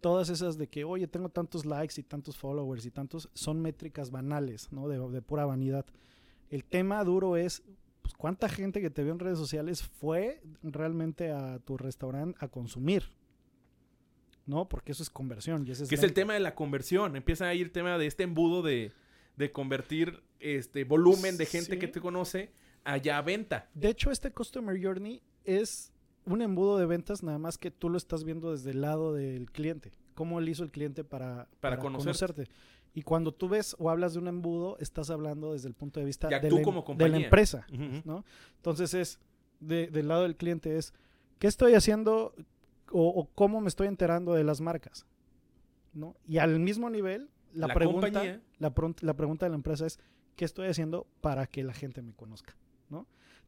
todas 0.00 0.28
esas 0.28 0.56
de 0.56 0.68
que, 0.68 0.84
oye, 0.84 1.08
tengo 1.08 1.28
tantos 1.28 1.66
likes 1.66 2.00
y 2.00 2.04
tantos 2.04 2.36
followers 2.36 2.86
y 2.86 2.92
tantos, 2.92 3.28
son 3.34 3.60
métricas 3.60 4.12
banales, 4.12 4.70
¿no? 4.70 4.86
De, 4.86 4.96
de 4.96 5.22
pura 5.22 5.44
vanidad. 5.44 5.84
El 6.50 6.64
tema 6.64 7.02
duro 7.02 7.36
es, 7.36 7.64
pues, 8.00 8.14
¿cuánta 8.14 8.48
gente 8.48 8.80
que 8.80 8.90
te 8.90 9.02
vio 9.02 9.12
en 9.12 9.18
redes 9.18 9.38
sociales 9.38 9.82
fue 9.82 10.40
realmente 10.62 11.32
a 11.32 11.58
tu 11.58 11.76
restaurante 11.76 12.38
a 12.40 12.46
consumir? 12.46 13.02
¿no? 14.46 14.68
Porque 14.68 14.92
eso 14.92 15.02
es 15.02 15.10
conversión. 15.10 15.66
Y 15.66 15.72
es 15.72 15.82
que 15.88 15.96
es 15.96 16.02
el 16.04 16.14
tema 16.14 16.32
de 16.32 16.40
la 16.40 16.54
conversión. 16.54 17.16
Empieza 17.16 17.48
a 17.48 17.54
ir 17.54 17.66
el 17.66 17.72
tema 17.72 17.98
de 17.98 18.06
este 18.06 18.22
embudo 18.22 18.62
de, 18.62 18.92
de 19.36 19.50
convertir 19.52 20.22
este 20.38 20.84
volumen 20.84 21.36
de 21.36 21.44
gente 21.44 21.72
sí. 21.72 21.78
que 21.78 21.88
te 21.88 22.00
conoce 22.00 22.52
allá 22.84 23.18
a 23.18 23.22
venta. 23.22 23.68
De 23.74 23.90
hecho, 23.90 24.10
este 24.10 24.30
Customer 24.30 24.80
Journey 24.80 25.20
es 25.48 25.92
un 26.24 26.42
embudo 26.42 26.76
de 26.76 26.86
ventas, 26.86 27.22
nada 27.22 27.38
más 27.38 27.58
que 27.58 27.70
tú 27.70 27.88
lo 27.88 27.96
estás 27.96 28.24
viendo 28.24 28.52
desde 28.52 28.70
el 28.70 28.82
lado 28.82 29.14
del 29.14 29.50
cliente. 29.50 29.92
Cómo 30.14 30.40
le 30.40 30.50
hizo 30.50 30.62
el 30.62 30.70
cliente 30.70 31.04
para, 31.04 31.48
para, 31.60 31.76
para 31.76 31.78
conocerte. 31.78 32.44
conocerte. 32.44 32.54
Y 32.94 33.02
cuando 33.02 33.32
tú 33.32 33.48
ves 33.48 33.76
o 33.78 33.90
hablas 33.90 34.14
de 34.14 34.18
un 34.18 34.28
embudo, 34.28 34.76
estás 34.78 35.10
hablando 35.10 35.52
desde 35.52 35.68
el 35.68 35.74
punto 35.74 36.00
de 36.00 36.06
vista 36.06 36.28
ya 36.28 36.40
de, 36.40 36.50
la, 36.50 36.62
como 36.62 36.82
de, 36.96 37.08
la, 37.08 37.16
empresa. 37.16 37.66
Uh 37.70 37.76
-huh. 37.76 38.04
¿no? 38.04 38.24
Entonces 38.56 38.92
es 38.94 39.20
de, 39.60 39.86
del 39.88 40.08
lado 40.08 40.22
del 40.22 40.36
cliente 40.36 40.76
es, 40.76 40.92
¿qué 41.38 41.46
estoy 41.46 41.74
haciendo? 41.74 42.34
O, 42.90 43.08
o, 43.08 43.28
cómo 43.34 43.60
me 43.60 43.68
estoy 43.68 43.86
enterando 43.86 44.34
de 44.34 44.44
las 44.44 44.60
marcas. 44.60 45.06
¿no? 45.92 46.16
Y 46.26 46.38
al 46.38 46.58
mismo 46.58 46.90
nivel, 46.90 47.30
la, 47.52 47.68
la 47.68 47.74
pregunta, 47.74 48.10
la, 48.58 48.72
la, 49.00 49.14
pregunta 49.14 49.46
de 49.46 49.50
la 49.50 49.56
empresa 49.56 49.86
es, 49.86 49.98
¿qué 50.36 50.44
estoy 50.44 50.68
haciendo 50.68 51.06
para 51.20 51.46
que 51.46 51.62
la 51.64 51.72
gente 51.72 52.02
me 52.02 52.12
conozca? 52.12 52.54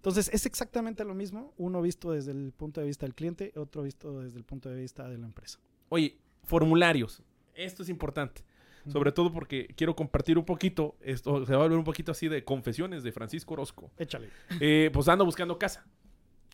Entonces, 0.00 0.30
es 0.32 0.46
exactamente 0.46 1.04
lo 1.04 1.14
mismo, 1.14 1.52
uno 1.58 1.82
visto 1.82 2.12
desde 2.12 2.32
el 2.32 2.52
punto 2.52 2.80
de 2.80 2.86
vista 2.86 3.06
del 3.06 3.14
cliente, 3.14 3.52
otro 3.56 3.82
visto 3.82 4.20
desde 4.20 4.38
el 4.38 4.44
punto 4.44 4.68
de 4.68 4.80
vista 4.80 5.08
de 5.08 5.18
la 5.18 5.26
empresa. 5.26 5.58
Oye, 5.90 6.16
formularios. 6.44 7.22
Esto 7.54 7.82
es 7.82 7.88
importante. 7.88 8.42
Sobre 8.88 9.12
todo 9.12 9.30
porque 9.30 9.66
quiero 9.76 9.94
compartir 9.94 10.38
un 10.38 10.46
poquito, 10.46 10.96
esto 11.02 11.44
se 11.44 11.52
va 11.52 11.58
a 11.58 11.62
volver 11.64 11.78
un 11.78 11.84
poquito 11.84 12.12
así 12.12 12.28
de 12.28 12.44
confesiones 12.44 13.02
de 13.02 13.12
Francisco 13.12 13.52
Orozco. 13.52 13.90
Échale. 13.98 14.30
Eh, 14.58 14.88
pues 14.90 15.06
ando 15.06 15.26
buscando 15.26 15.58
casa. 15.58 15.84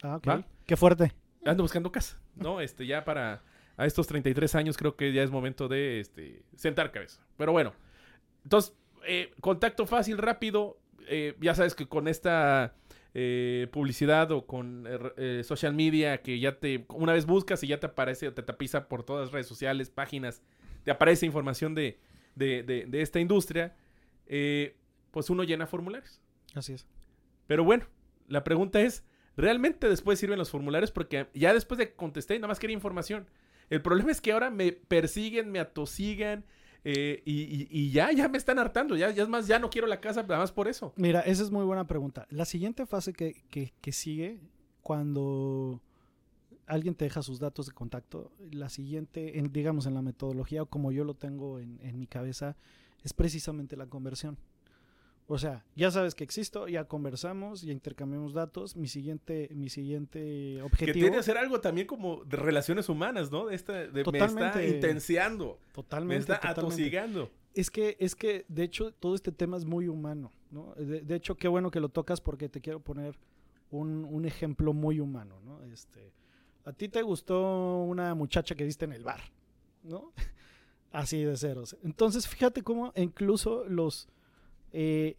Ah, 0.03 0.17
ok. 0.17 0.29
¿Va? 0.29 0.45
Qué 0.67 0.77
fuerte 0.77 1.15
ando 1.51 1.63
buscando 1.63 1.91
casa, 1.91 2.19
¿no? 2.35 2.61
Este, 2.61 2.87
ya 2.87 3.05
para 3.05 3.43
a 3.77 3.87
estos 3.87 4.07
33 4.07 4.55
años 4.55 4.77
creo 4.77 4.97
que 4.97 5.13
ya 5.13 5.23
es 5.23 5.31
momento 5.31 5.69
de 5.69 6.01
este, 6.01 6.43
sentar 6.55 6.93
cabeza. 6.93 7.21
Pero 7.37 7.53
bueno, 7.53 7.75
entonces, 8.45 8.75
eh, 9.07 9.33
contacto 9.41 9.87
fácil, 9.87 10.19
rápido. 10.19 10.79
Eh, 11.09 11.37
ya 11.41 11.55
sabes 11.55 11.75
que 11.75 11.87
con 11.87 12.09
esta 12.09 12.75
eh, 13.19 13.69
publicidad 13.73 14.31
o 14.31 14.47
con 14.47 14.85
eh, 15.17 15.41
social 15.43 15.73
media 15.73 16.21
que 16.21 16.39
ya 16.39 16.59
te, 16.59 16.85
una 16.91 17.15
vez 17.15 17.25
buscas 17.25 17.63
y 17.63 17.67
ya 17.67 17.81
te 17.81 17.87
aparece, 17.87 18.31
te 18.31 18.43
tapiza 18.43 18.89
por 18.89 19.05
todas 19.05 19.25
las 19.25 19.33
redes 19.33 19.47
sociales, 19.47 19.89
páginas, 19.89 20.43
te 20.85 20.91
aparece 20.91 21.25
información 21.25 21.75
de, 21.75 21.99
de, 22.35 22.63
de, 22.63 22.85
de 22.85 23.01
esta 23.01 23.19
industria, 23.19 23.75
eh, 24.27 24.77
pues 25.13 25.31
uno 25.31 25.45
llena 25.45 25.67
formularios. 25.67 26.21
Así 26.55 26.75
es. 26.75 26.87
Pero 27.47 27.65
bueno, 27.65 27.87
la 28.29 28.45
pregunta 28.45 28.83
es, 28.83 29.03
realmente 29.35 29.89
después 29.89 30.19
sirven 30.19 30.39
los 30.39 30.51
formularios 30.51 30.93
porque 30.93 31.29
ya 31.33 31.55
después 31.55 31.79
de 31.79 31.95
contesté, 31.95 32.35
nada 32.35 32.49
más 32.49 32.59
quería 32.59 32.75
información. 32.75 33.31
El 33.71 33.81
problema 33.81 34.11
es 34.11 34.21
que 34.21 34.33
ahora 34.33 34.51
me 34.51 34.73
persiguen, 34.73 35.51
me 35.51 35.59
atosigan 35.59 36.45
eh, 36.89 37.21
y, 37.25 37.67
y, 37.69 37.91
ya, 37.91 38.13
ya 38.13 38.29
me 38.29 38.39
están 38.39 38.61
hartando. 38.61 38.95
Ya, 38.97 39.11
ya 39.11 39.25
es 39.25 39.29
más, 39.29 39.49
ya 39.49 39.59
no 39.59 39.71
quiero 39.71 39.89
la 39.89 40.01
casa, 40.01 40.23
nada 40.23 40.39
más 40.39 40.53
por 40.53 40.69
eso. 40.69 40.93
Mira, 40.95 41.21
esa 41.23 41.43
es 41.43 41.51
muy 41.51 41.65
buena 41.65 41.85
pregunta. 41.89 42.29
La 42.31 42.45
siguiente 42.45 42.87
fase 42.87 43.13
que, 43.13 43.43
que, 43.51 43.73
que 43.81 43.91
sigue 43.91 44.39
cuando 44.83 45.81
alguien 46.65 46.95
te 46.95 47.05
deja 47.05 47.23
sus 47.23 47.41
datos 47.41 47.67
de 47.67 47.73
contacto, 47.73 48.31
la 48.53 48.69
siguiente, 48.69 49.41
en, 49.41 49.53
digamos 49.53 49.87
en 49.87 49.95
la 49.95 50.03
metodología 50.03 50.63
o 50.63 50.67
como 50.67 50.93
yo 50.93 51.03
lo 51.03 51.15
tengo 51.15 51.59
en, 51.59 51.81
en 51.83 51.99
mi 51.99 52.07
cabeza, 52.07 52.57
es 53.03 53.13
precisamente 53.13 53.77
la 53.77 53.87
conversión. 53.87 54.39
O 55.29 55.39
sea, 55.39 55.65
ya 55.75 55.91
sabes 55.91 56.15
que 56.15 56.23
existo, 56.23 56.69
ya 56.69 56.85
conversamos, 56.85 57.63
ya 57.63 57.73
intercambiamos 57.73 58.33
datos. 58.33 58.77
Mi 58.77 58.87
siguiente, 58.87 59.49
mi 59.53 59.69
siguiente 59.69 60.63
objetivo. 60.63 60.93
Que 60.95 61.01
tiene 61.01 61.17
que 61.17 61.23
ser 61.23 61.37
algo 61.37 61.61
también 61.61 61.89
como 61.89 62.25
de 62.25 62.37
relaciones 62.37 62.89
humanas, 62.89 63.33
¿no? 63.33 63.47
De 63.47 63.57
esta, 63.57 63.73
de, 63.73 63.91
me 63.91 64.01
está 64.01 64.13
Totalmente. 64.13 64.69
intenciando. 64.69 65.59
Totalmente. 65.73 66.15
Me 66.15 66.21
está 66.21 66.35
totalmente. 66.37 66.61
atosigando. 66.61 67.31
Es 67.55 67.71
que, 67.71 67.97
es 67.99 68.15
que, 68.15 68.45
de 68.49 68.63
hecho, 68.63 68.93
todo 68.93 69.15
este 69.17 69.33
tema 69.33 69.57
es 69.57 69.65
muy 69.65 69.89
humano, 69.89 70.31
¿no? 70.51 70.75
De, 70.75 71.01
de 71.01 71.15
hecho, 71.17 71.37
qué 71.37 71.49
bueno 71.49 71.71
que 71.71 71.81
lo 71.81 71.89
tocas 71.89 72.21
porque 72.21 72.49
te 72.49 72.61
quiero 72.61 72.81
poner 72.81 73.19
un, 73.71 74.05
un 74.05 74.27
ejemplo 74.27 74.73
muy 74.73 75.01
humano, 75.01 75.41
¿no? 75.45 75.63
Este, 75.65 76.13
a 76.65 76.73
ti 76.73 76.89
te 76.89 77.03
gustó 77.03 77.83
una 77.83 78.15
muchacha 78.15 78.55
que 78.55 78.65
viste 78.65 78.85
en 78.85 78.93
el 78.93 79.03
bar, 79.03 79.21
¿no? 79.83 80.13
Así 80.93 81.23
de 81.25 81.37
ceros. 81.37 81.77
Entonces, 81.83 82.29
fíjate 82.29 82.63
cómo 82.63 82.93
incluso 82.97 83.65
los... 83.65 84.09
eh, 84.73 85.17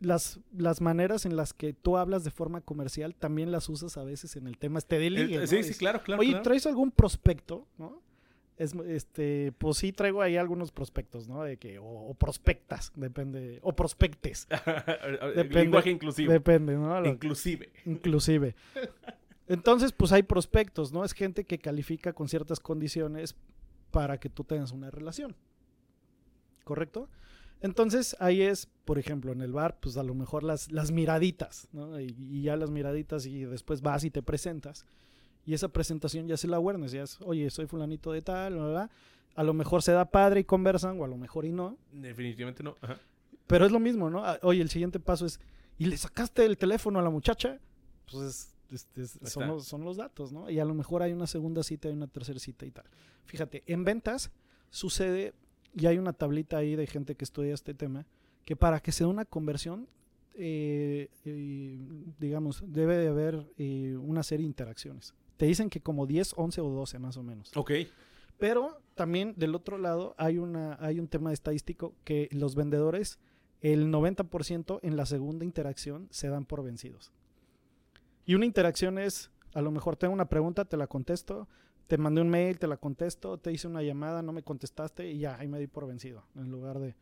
las, 0.00 0.40
las 0.56 0.80
maneras 0.80 1.26
en 1.26 1.36
las 1.36 1.52
que 1.52 1.72
tú 1.74 1.96
hablas 1.98 2.24
de 2.24 2.30
forma 2.30 2.60
comercial 2.62 3.14
también 3.14 3.52
las 3.52 3.68
usas 3.68 3.96
a 3.98 4.04
veces 4.04 4.36
en 4.36 4.46
el 4.46 4.56
tema 4.58 4.78
este 4.78 4.98
de 4.98 5.10
ligue, 5.10 5.34
El- 5.34 5.40
¿no? 5.42 5.46
sí, 5.46 5.62
sí, 5.62 5.74
claro, 5.74 6.02
claro. 6.02 6.20
Oye, 6.20 6.30
claro. 6.30 6.42
¿traes 6.44 6.66
algún 6.66 6.90
prospecto? 6.90 7.66
¿no? 7.78 8.00
Es, 8.56 8.74
este, 8.74 9.52
pues 9.58 9.78
sí 9.78 9.92
traigo 9.92 10.20
ahí 10.22 10.36
algunos 10.36 10.70
prospectos, 10.70 11.28
¿no? 11.28 11.42
De 11.42 11.56
que, 11.56 11.78
o, 11.78 11.84
o 11.84 12.14
prospectas, 12.14 12.92
depende, 12.94 13.58
o 13.62 13.74
prospectes, 13.74 14.46
Depende- 15.34 15.54
Lenguaje 15.54 15.90
inclusivo. 15.90 16.30
depende, 16.32 16.74
¿no? 16.76 17.00
Lo- 17.00 17.08
Inclusive. 17.08 17.70
inclusive. 17.86 18.54
Entonces, 19.48 19.92
pues 19.92 20.12
hay 20.12 20.22
prospectos, 20.22 20.92
¿no? 20.92 21.04
Es 21.04 21.12
gente 21.12 21.44
que 21.44 21.58
califica 21.58 22.12
con 22.12 22.28
ciertas 22.28 22.60
condiciones 22.60 23.34
para 23.90 24.20
que 24.20 24.28
tú 24.28 24.44
tengas 24.44 24.72
una 24.72 24.90
relación. 24.90 25.34
¿Correcto? 26.64 27.08
Entonces, 27.60 28.16
ahí 28.20 28.42
es, 28.42 28.68
por 28.84 28.98
ejemplo, 28.98 29.32
en 29.32 29.42
el 29.42 29.52
bar, 29.52 29.78
pues 29.80 29.96
a 29.96 30.02
lo 30.02 30.14
mejor 30.14 30.42
las, 30.42 30.72
las 30.72 30.90
miraditas, 30.92 31.68
¿no? 31.72 32.00
Y, 32.00 32.14
y 32.18 32.42
ya 32.42 32.56
las 32.56 32.70
miraditas 32.70 33.26
y 33.26 33.44
después 33.44 33.82
vas 33.82 34.04
y 34.04 34.10
te 34.10 34.22
presentas. 34.22 34.86
Y 35.44 35.54
esa 35.54 35.68
presentación 35.68 36.26
ya 36.26 36.34
es 36.34 36.44
el 36.44 36.54
awareness, 36.54 36.92
ya 36.92 37.02
es, 37.02 37.20
oye, 37.22 37.50
soy 37.50 37.66
fulanito 37.66 38.12
de 38.12 38.22
tal, 38.22 38.54
bla, 38.54 38.66
bla. 38.68 38.90
A 39.34 39.42
lo 39.44 39.54
mejor 39.54 39.82
se 39.82 39.92
da 39.92 40.04
padre 40.10 40.40
y 40.40 40.44
conversan, 40.44 40.98
o 41.00 41.04
a 41.04 41.08
lo 41.08 41.16
mejor 41.16 41.44
y 41.44 41.52
no. 41.52 41.76
Definitivamente 41.92 42.62
no. 42.62 42.76
Ajá. 42.80 42.98
Pero 43.46 43.66
es 43.66 43.72
lo 43.72 43.80
mismo, 43.80 44.10
¿no? 44.10 44.24
Ah, 44.24 44.38
Oye, 44.42 44.60
el 44.62 44.70
siguiente 44.70 44.98
paso 45.00 45.26
es, 45.26 45.40
¿y 45.78 45.86
le 45.86 45.96
sacaste 45.96 46.44
el 46.44 46.56
teléfono 46.56 46.98
a 46.98 47.02
la 47.02 47.10
muchacha? 47.10 47.58
Pues 48.10 48.22
es- 48.22 48.56
este, 48.72 49.04
son, 49.28 49.48
los, 49.48 49.66
son 49.66 49.82
los 49.84 49.96
datos, 49.96 50.30
¿no? 50.32 50.48
Y 50.48 50.60
a 50.60 50.64
lo 50.64 50.74
mejor 50.74 51.02
hay 51.02 51.12
una 51.12 51.26
segunda 51.26 51.62
cita 51.64 51.88
y 51.88 51.92
una 51.92 52.06
tercera 52.06 52.38
cita 52.38 52.64
y 52.66 52.70
tal. 52.70 52.84
Fíjate, 53.24 53.64
en 53.66 53.82
ventas 53.82 54.30
sucede, 54.70 55.34
y 55.74 55.86
hay 55.86 55.98
una 55.98 56.12
tablita 56.12 56.58
ahí 56.58 56.76
de 56.76 56.86
gente 56.86 57.14
que 57.14 57.24
estudia 57.24 57.54
este 57.54 57.74
tema, 57.74 58.06
que 58.44 58.56
para 58.56 58.80
que 58.80 58.92
se 58.92 59.04
dé 59.04 59.10
una 59.10 59.24
conversión, 59.24 59.88
eh, 60.34 61.08
eh, 61.24 61.78
digamos, 62.18 62.62
debe 62.66 62.96
de 62.96 63.08
haber 63.08 63.46
eh, 63.58 63.96
una 64.00 64.22
serie 64.22 64.44
de 64.44 64.48
interacciones. 64.48 65.14
Te 65.36 65.46
dicen 65.46 65.70
que 65.70 65.80
como 65.80 66.06
10, 66.06 66.34
11 66.36 66.60
o 66.60 66.68
12 66.70 66.98
más 66.98 67.16
o 67.16 67.22
menos. 67.22 67.50
Ok. 67.56 67.72
Pero 68.38 68.80
también 68.94 69.34
del 69.36 69.54
otro 69.54 69.78
lado 69.78 70.14
hay, 70.18 70.38
una, 70.38 70.76
hay 70.80 70.98
un 70.98 71.08
tema 71.08 71.32
estadístico 71.32 71.94
que 72.04 72.28
los 72.32 72.54
vendedores, 72.54 73.18
el 73.60 73.92
90% 73.92 74.80
en 74.82 74.96
la 74.96 75.06
segunda 75.06 75.44
interacción 75.44 76.08
se 76.10 76.28
dan 76.28 76.46
por 76.46 76.62
vencidos. 76.62 77.12
Y 78.24 78.34
una 78.34 78.46
interacción 78.46 78.98
es, 78.98 79.30
a 79.54 79.60
lo 79.60 79.70
mejor 79.70 79.96
tengo 79.96 80.14
una 80.14 80.28
pregunta, 80.28 80.64
te 80.64 80.76
la 80.76 80.86
contesto, 80.86 81.48
te 81.90 81.98
mandé 81.98 82.20
un 82.20 82.30
mail, 82.30 82.56
te 82.56 82.68
la 82.68 82.76
contesto, 82.76 83.36
te 83.36 83.50
hice 83.52 83.66
una 83.66 83.82
llamada, 83.82 84.22
no 84.22 84.32
me 84.32 84.44
contestaste 84.44 85.10
y 85.10 85.18
ya, 85.18 85.36
ahí 85.40 85.48
me 85.48 85.58
di 85.58 85.66
por 85.66 85.88
vencido, 85.88 86.22
en 86.36 86.48
lugar 86.48 86.78
de... 86.78 86.94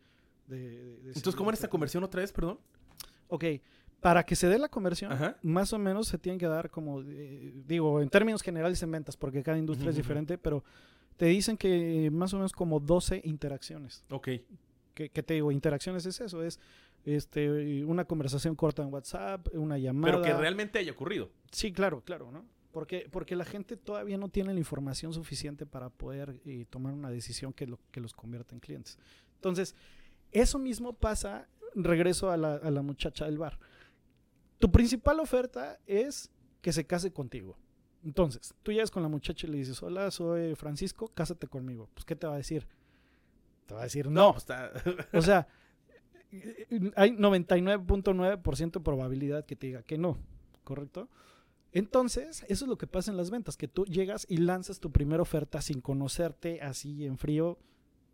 de- 0.46 0.96
de- 1.02 1.08
Entonces, 1.08 1.36
¿cómo 1.36 1.50
era 1.50 1.54
esta 1.56 1.68
conversión 1.68 2.02
otra 2.04 2.22
vez, 2.22 2.32
perdón? 2.32 2.58
Ok, 3.28 3.44
para 4.00 4.24
que 4.24 4.34
se 4.34 4.48
dé 4.48 4.58
la 4.58 4.70
conversión, 4.70 5.12
Ajá. 5.12 5.36
más 5.42 5.74
o 5.74 5.78
menos 5.78 6.08
se 6.08 6.16
tienen 6.16 6.38
que 6.38 6.46
dar 6.46 6.70
como, 6.70 7.02
eh, 7.02 7.52
digo, 7.66 8.00
en 8.00 8.08
términos 8.08 8.40
generales 8.40 8.82
en 8.82 8.90
ventas, 8.90 9.14
porque 9.18 9.42
cada 9.42 9.58
industria 9.58 9.90
es 9.90 9.96
diferente, 9.96 10.38
pero 10.38 10.64
te 11.18 11.26
dicen 11.26 11.58
que 11.58 12.08
más 12.10 12.32
o 12.32 12.36
menos 12.38 12.52
como 12.52 12.80
12 12.80 13.20
interacciones. 13.24 14.04
Ok. 14.10 14.28
¿Qué, 14.94 15.10
qué 15.10 15.22
te 15.22 15.34
digo? 15.34 15.52
Interacciones 15.52 16.06
es 16.06 16.18
eso, 16.22 16.42
es 16.42 16.58
este, 17.04 17.84
una 17.84 18.06
conversación 18.06 18.56
corta 18.56 18.82
en 18.82 18.90
WhatsApp, 18.92 19.48
una 19.52 19.76
llamada. 19.76 20.14
Pero 20.14 20.24
que 20.24 20.32
realmente 20.34 20.78
haya 20.78 20.92
ocurrido. 20.92 21.28
Sí, 21.52 21.72
claro, 21.72 22.00
claro, 22.04 22.32
¿no? 22.32 22.44
Porque, 22.72 23.08
porque 23.10 23.34
la 23.34 23.44
gente 23.44 23.76
todavía 23.76 24.18
no 24.18 24.28
tiene 24.28 24.52
la 24.52 24.58
información 24.58 25.12
suficiente 25.12 25.64
para 25.66 25.88
poder 25.88 26.40
eh, 26.44 26.66
tomar 26.68 26.92
una 26.92 27.10
decisión 27.10 27.52
que, 27.52 27.66
lo, 27.66 27.78
que 27.90 28.00
los 28.00 28.12
convierta 28.12 28.54
en 28.54 28.60
clientes. 28.60 28.98
Entonces, 29.36 29.74
eso 30.32 30.58
mismo 30.58 30.92
pasa, 30.92 31.48
regreso 31.74 32.30
a 32.30 32.36
la, 32.36 32.56
a 32.56 32.70
la 32.70 32.82
muchacha 32.82 33.24
del 33.24 33.38
bar. 33.38 33.58
Tu 34.58 34.70
principal 34.70 35.20
oferta 35.20 35.78
es 35.86 36.30
que 36.60 36.72
se 36.72 36.86
case 36.86 37.12
contigo. 37.12 37.56
Entonces, 38.04 38.54
tú 38.62 38.72
llegas 38.72 38.90
con 38.90 39.02
la 39.02 39.08
muchacha 39.08 39.46
y 39.46 39.50
le 39.50 39.58
dices, 39.58 39.82
hola, 39.82 40.10
soy 40.10 40.54
Francisco, 40.54 41.08
cásate 41.08 41.46
conmigo. 41.46 41.88
Pues, 41.94 42.04
¿qué 42.04 42.16
te 42.16 42.26
va 42.26 42.34
a 42.34 42.38
decir? 42.38 42.66
Te 43.66 43.74
va 43.74 43.80
a 43.80 43.84
decir, 43.84 44.08
no. 44.08 44.32
pues 44.32 44.42
está. 44.42 44.72
O 45.12 45.22
sea, 45.22 45.48
hay 46.96 47.10
99.9% 47.10 48.72
de 48.72 48.80
probabilidad 48.80 49.46
que 49.46 49.56
te 49.56 49.68
diga 49.68 49.82
que 49.82 49.98
no, 49.98 50.18
¿correcto? 50.64 51.08
Entonces, 51.72 52.44
eso 52.48 52.64
es 52.64 52.68
lo 52.68 52.78
que 52.78 52.86
pasa 52.86 53.10
en 53.10 53.16
las 53.16 53.30
ventas, 53.30 53.56
que 53.56 53.68
tú 53.68 53.84
llegas 53.84 54.26
y 54.28 54.38
lanzas 54.38 54.80
tu 54.80 54.90
primera 54.90 55.22
oferta 55.22 55.60
sin 55.60 55.80
conocerte 55.80 56.60
así 56.62 57.04
en 57.04 57.18
frío. 57.18 57.58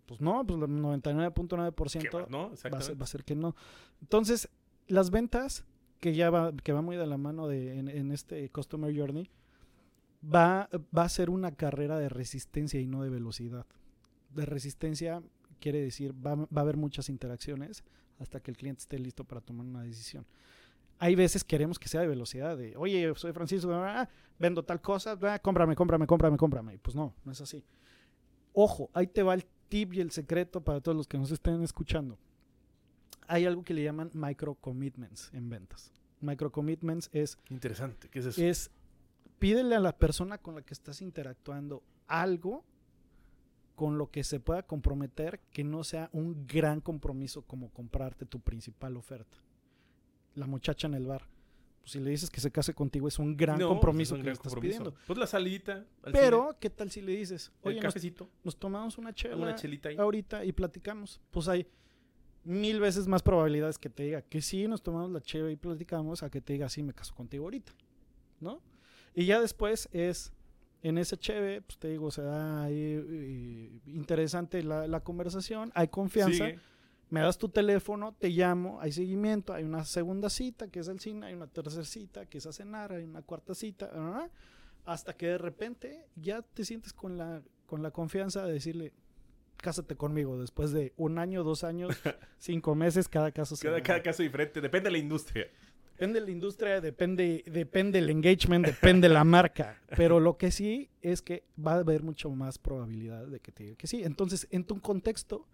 Pues 0.07 0.21
no, 0.21 0.45
pues 0.45 0.61
el 0.61 0.67
¿Qué 0.67 0.73
99.9% 0.73 2.15
va, 2.15 2.27
¿No? 2.29 2.51
va 2.51 2.79
a, 2.79 2.83
ser, 2.83 3.01
va 3.01 3.05
a 3.05 3.09
ser 3.09 3.25
que 3.25 3.35
no. 3.35 3.55
Entonces, 4.01 4.49
las 4.87 5.11
ventas, 5.11 5.65
que 6.01 6.15
ya 6.15 6.31
va, 6.31 6.53
que 6.53 6.73
va 6.73 6.83
muy 6.83 6.97
de 6.97 7.07
la 7.07 7.17
mano 7.17 7.49
de, 7.49 7.79
en, 7.79 7.89
en 7.89 8.11
este 8.13 8.51
Customer 8.51 8.95
Journey, 8.95 9.31
va, 10.23 10.69
va 10.97 11.05
a 11.05 11.09
ser 11.09 11.31
una 11.31 11.53
carrera 11.53 11.99
de 11.99 12.09
resistencia 12.09 12.81
y 12.81 12.87
no 12.87 13.03
de 13.03 13.11
velocidad. 13.11 13.67
De 14.35 14.45
resistencia 14.45 15.23
quiere 15.61 15.81
decir, 15.81 16.13
va, 16.15 16.35
va 16.35 16.49
a 16.57 16.61
haber 16.61 16.77
muchas 16.77 17.09
interacciones 17.09 17.85
hasta 18.19 18.41
que 18.41 18.51
el 18.51 18.57
cliente 18.57 18.81
esté 18.81 18.99
listo 18.99 19.25
para 19.25 19.41
tomar 19.41 19.67
una 19.67 19.83
decisión. 19.83 20.27
Hay 21.05 21.17
veces 21.17 21.45
queremos 21.45 21.79
que 21.79 21.87
sea 21.87 22.01
de 22.01 22.07
velocidad, 22.07 22.57
de, 22.57 22.75
oye, 22.79 23.13
soy 23.15 23.35
Francisco, 23.35 23.71
ah, 23.75 24.09
vendo 24.39 24.63
tal 24.63 24.81
cosa, 24.81 25.19
ah, 25.21 25.39
cómprame, 25.39 25.77
cómprame, 25.77 26.07
cómprame, 26.07 26.39
cómprame. 26.39 26.75
Y 26.77 26.79
Pues 26.79 26.97
no, 26.97 27.15
no 27.27 27.31
es 27.31 27.43
así. 27.43 27.63
Ojo, 28.55 28.89
ahí 28.95 29.07
te 29.07 29.23
va 29.23 29.35
el 29.35 29.45
tip 29.69 29.93
y 29.93 30.01
el 30.01 30.13
secreto 30.13 30.65
para 30.65 30.81
todos 30.81 30.97
los 30.97 31.07
que 31.07 31.19
nos 31.19 31.31
estén 31.31 31.63
escuchando. 31.63 32.19
Hay 33.27 33.45
algo 33.45 33.63
que 33.63 33.75
le 33.75 33.83
llaman 33.83 34.13
micro 34.15 34.55
commitments 34.55 35.29
en 35.35 35.51
ventas. 35.51 35.93
Micro 36.23 36.51
commitments 36.51 37.11
es, 37.13 37.37
Interesante. 37.51 38.09
¿Qué 38.09 38.21
es 38.21 38.25
eso? 38.25 38.43
es 38.43 38.71
pídele 39.39 39.75
a 39.75 39.81
la 39.81 39.99
persona 39.99 40.39
con 40.39 40.55
la 40.55 40.63
que 40.63 40.73
estás 40.73 41.03
interactuando 41.03 41.83
algo 42.07 42.65
con 43.75 43.99
lo 43.99 44.11
que 44.11 44.25
se 44.25 44.41
pueda 44.41 44.63
comprometer 44.63 45.41
que 45.53 45.65
no 45.65 45.85
sea 45.85 46.09
un 46.15 46.47
gran 46.47 46.81
compromiso 46.81 47.43
como 47.43 47.69
comprarte 47.69 48.25
tu 48.25 48.41
principal 48.41 48.97
oferta. 48.97 49.37
La 50.35 50.47
muchacha 50.47 50.87
en 50.87 50.95
el 50.95 51.07
bar. 51.07 51.27
Pues 51.81 51.93
si 51.93 52.01
le 52.01 52.11
dices 52.11 52.31
que 52.31 52.41
se 52.41 52.51
case 52.51 52.73
contigo 52.73 53.09
es 53.09 53.19
un 53.19 53.37
gran 53.37 53.59
No, 53.59 53.69
compromiso 53.69 54.11
pues 54.11 54.11
es 54.11 54.13
un 54.13 54.19
que 54.19 54.23
gran 54.23 54.33
le 54.33 54.33
estás 54.37 54.53
compromiso. 54.55 54.79
pidiendo. 54.85 55.07
Pues 55.07 55.19
la 55.19 55.27
salita. 55.27 55.85
Pero, 56.13 56.57
¿qué 56.59 56.71
tal 56.71 56.91
si 56.91 57.03
le 57.03 57.13
dices, 57.13 57.53
oye, 57.63 57.77
el 57.77 57.83
cafecito, 57.83 58.31
nos 58.43 58.57
tomamos 58.57 58.97
una 58.97 59.13
chela 59.13 59.37
una 59.37 59.55
chelita 59.55 59.91
ahí. 59.91 59.97
ahorita 59.97 60.45
y 60.47 60.53
platicamos? 60.53 61.21
Pues 61.31 61.47
hay 61.49 61.67
mil 62.43 62.81
veces 62.81 63.07
más 63.07 63.23
probabilidades 63.23 63.79
que 63.79 63.91
te 63.91 64.03
diga 64.05 64.23
que 64.23 64.41
sí, 64.41 64.67
nos 64.67 64.83
tomamos 64.83 65.11
la 65.11 65.21
chela 65.21 65.51
y 65.51 65.57
platicamos, 65.57 66.23
a 66.23 66.31
que 66.31 66.41
te 66.41 66.55
diga 66.55 66.69
sí, 66.71 66.83
me 66.83 66.95
caso 66.95 67.15
contigo 67.15 67.45
ahorita. 67.45 67.73
¿No? 68.41 68.63
Y 69.15 69.27
ya 69.27 69.41
después 69.41 69.89
es, 69.93 70.33
en 70.83 70.97
ese 70.99 71.17
cheve, 71.19 71.61
pues 71.63 71.79
te 71.79 71.89
digo, 71.89 72.11
se 72.11 72.23
da 72.23 72.65
ahí 72.65 72.75
eh, 72.77 73.79
interesante 73.87 74.63
la, 74.63 74.87
la 74.89 75.01
conversación, 75.01 75.71
hay 75.75 75.89
confianza, 75.89 76.47
Sigue. 76.47 76.59
Me 77.15 77.21
das 77.21 77.39
tu 77.39 77.49
teléfono, 77.49 78.13
te 78.19 78.29
llamo, 78.29 78.81
hay 78.81 78.91
seguimiento, 78.91 79.55
hay 79.55 79.63
una 79.63 79.85
segunda 79.85 80.29
cita 80.29 80.67
que 80.67 80.81
es 80.81 80.89
el 80.89 80.99
cine, 80.99 81.27
hay 81.27 81.35
una 81.35 81.47
tercera 81.47 81.85
cita 81.85 82.27
que 82.27 82.39
es 82.39 82.47
a 82.47 82.53
cenar, 82.53 82.93
hay 82.93 83.05
una 83.05 83.23
cuarta 83.23 83.55
cita, 83.55 83.89
¿ah? 83.95 84.29
hasta 84.85 85.17
que 85.17 85.27
de 85.27 85.39
repente 85.39 86.09
ya 86.17 86.43
te 86.43 86.65
sientes 86.65 86.93
con 86.93 87.17
la, 87.17 87.41
con 87.67 87.85
la 87.85 87.93
confianza 87.93 88.45
de 88.45 88.55
decirle, 88.55 88.93
cásate 89.59 89.95
conmigo 89.95 90.41
después 90.41 90.73
de 90.73 90.93
un 90.97 91.21
año, 91.21 91.45
dos 91.45 91.63
años, 91.63 91.95
cinco 92.39 92.75
meses, 92.75 93.09
cada 93.09 93.31
caso 93.31 93.55
cada 93.63 94.03
caso 94.03 94.23
diferente. 94.25 94.61
Depende 94.61 94.89
de 94.89 94.93
la 94.93 94.99
industria. 94.99 95.47
Depende 95.93 96.19
de 96.19 96.27
la 96.27 96.33
industria, 96.33 96.81
depende, 96.81 97.45
depende 97.47 98.01
el 98.01 98.11
engagement, 98.11 98.67
depende 98.67 99.09
la 99.09 99.23
marca. 99.23 99.81
Pero 99.97 100.19
lo 100.19 100.37
que 100.37 100.51
sí 100.51 100.91
es 101.01 101.23
que 101.23 101.45
va 101.65 101.75
a 101.75 101.79
haber 101.79 102.03
mucho 102.03 102.31
más 102.31 102.59
probabilidad 102.59 103.29
de 103.29 103.39
que 103.39 103.53
te 103.53 103.63
diga 103.63 103.77
que 103.77 103.87
sí. 103.87 104.03
Entonces, 104.03 104.49
en 104.51 104.65
tu 104.65 104.81
contexto, 104.81 105.47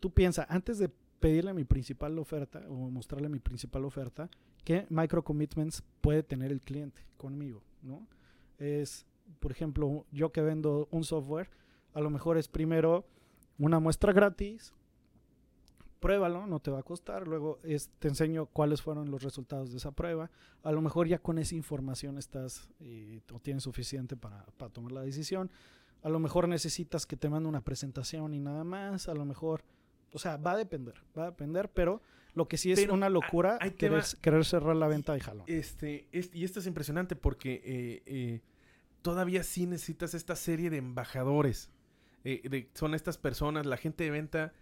tú 0.00 0.10
piensas, 0.10 0.46
antes 0.48 0.78
de 0.78 0.90
pedirle 1.22 1.54
mi 1.54 1.62
principal 1.64 2.18
oferta 2.18 2.60
o 2.68 2.90
mostrarle 2.90 3.28
mi 3.28 3.38
principal 3.38 3.84
oferta, 3.84 4.28
¿qué 4.64 4.86
micro 4.90 5.22
commitments 5.22 5.84
puede 6.00 6.24
tener 6.24 6.50
el 6.50 6.60
cliente 6.60 7.06
conmigo? 7.16 7.62
¿no? 7.80 8.08
Es, 8.58 9.06
por 9.38 9.52
ejemplo, 9.52 10.04
yo 10.10 10.32
que 10.32 10.42
vendo 10.42 10.88
un 10.90 11.04
software, 11.04 11.48
a 11.94 12.00
lo 12.00 12.10
mejor 12.10 12.38
es 12.38 12.48
primero 12.48 13.06
una 13.56 13.78
muestra 13.78 14.12
gratis, 14.12 14.74
pruébalo, 16.00 16.48
no 16.48 16.58
te 16.58 16.72
va 16.72 16.80
a 16.80 16.82
costar, 16.82 17.28
luego 17.28 17.60
es, 17.62 17.90
te 18.00 18.08
enseño 18.08 18.46
cuáles 18.46 18.82
fueron 18.82 19.08
los 19.08 19.22
resultados 19.22 19.70
de 19.70 19.76
esa 19.76 19.92
prueba, 19.92 20.28
a 20.64 20.72
lo 20.72 20.82
mejor 20.82 21.06
ya 21.06 21.20
con 21.20 21.38
esa 21.38 21.54
información 21.54 22.18
estás 22.18 22.68
eh, 22.80 23.20
o 23.32 23.38
tienes 23.38 23.62
suficiente 23.62 24.16
para, 24.16 24.44
para 24.56 24.72
tomar 24.72 24.90
la 24.90 25.02
decisión, 25.02 25.52
a 26.02 26.08
lo 26.08 26.18
mejor 26.18 26.48
necesitas 26.48 27.06
que 27.06 27.16
te 27.16 27.30
mande 27.30 27.48
una 27.48 27.60
presentación 27.60 28.34
y 28.34 28.40
nada 28.40 28.64
más, 28.64 29.08
a 29.08 29.14
lo 29.14 29.24
mejor, 29.24 29.62
o 30.12 30.18
sea, 30.18 30.36
va 30.36 30.52
a 30.52 30.56
depender, 30.56 30.94
va 31.16 31.24
a 31.24 31.30
depender, 31.30 31.70
pero 31.70 32.02
lo 32.34 32.48
que 32.48 32.56
sí 32.56 32.72
es 32.72 32.80
Pero, 32.80 32.94
una 32.94 33.08
locura 33.10 33.58
te 33.58 33.74
querer, 33.74 34.02
querer 34.20 34.44
cerrar 34.44 34.76
la 34.76 34.86
venta 34.88 35.16
y 35.16 35.20
jalo. 35.20 35.44
Este, 35.46 36.06
es- 36.12 36.30
y 36.34 36.44
esto 36.44 36.60
es 36.60 36.66
impresionante 36.66 37.14
porque 37.16 37.60
eh, 37.64 38.02
eh, 38.06 38.40
todavía 39.02 39.42
sí 39.42 39.66
necesitas 39.66 40.14
esta 40.14 40.36
serie 40.36 40.70
de 40.70 40.78
embajadores. 40.78 41.70
Eh, 42.24 42.40
de- 42.48 42.70
son 42.74 42.94
estas 42.94 43.18
personas, 43.18 43.66
la 43.66 43.76
gente 43.76 44.04
de 44.04 44.10
venta, 44.10 44.52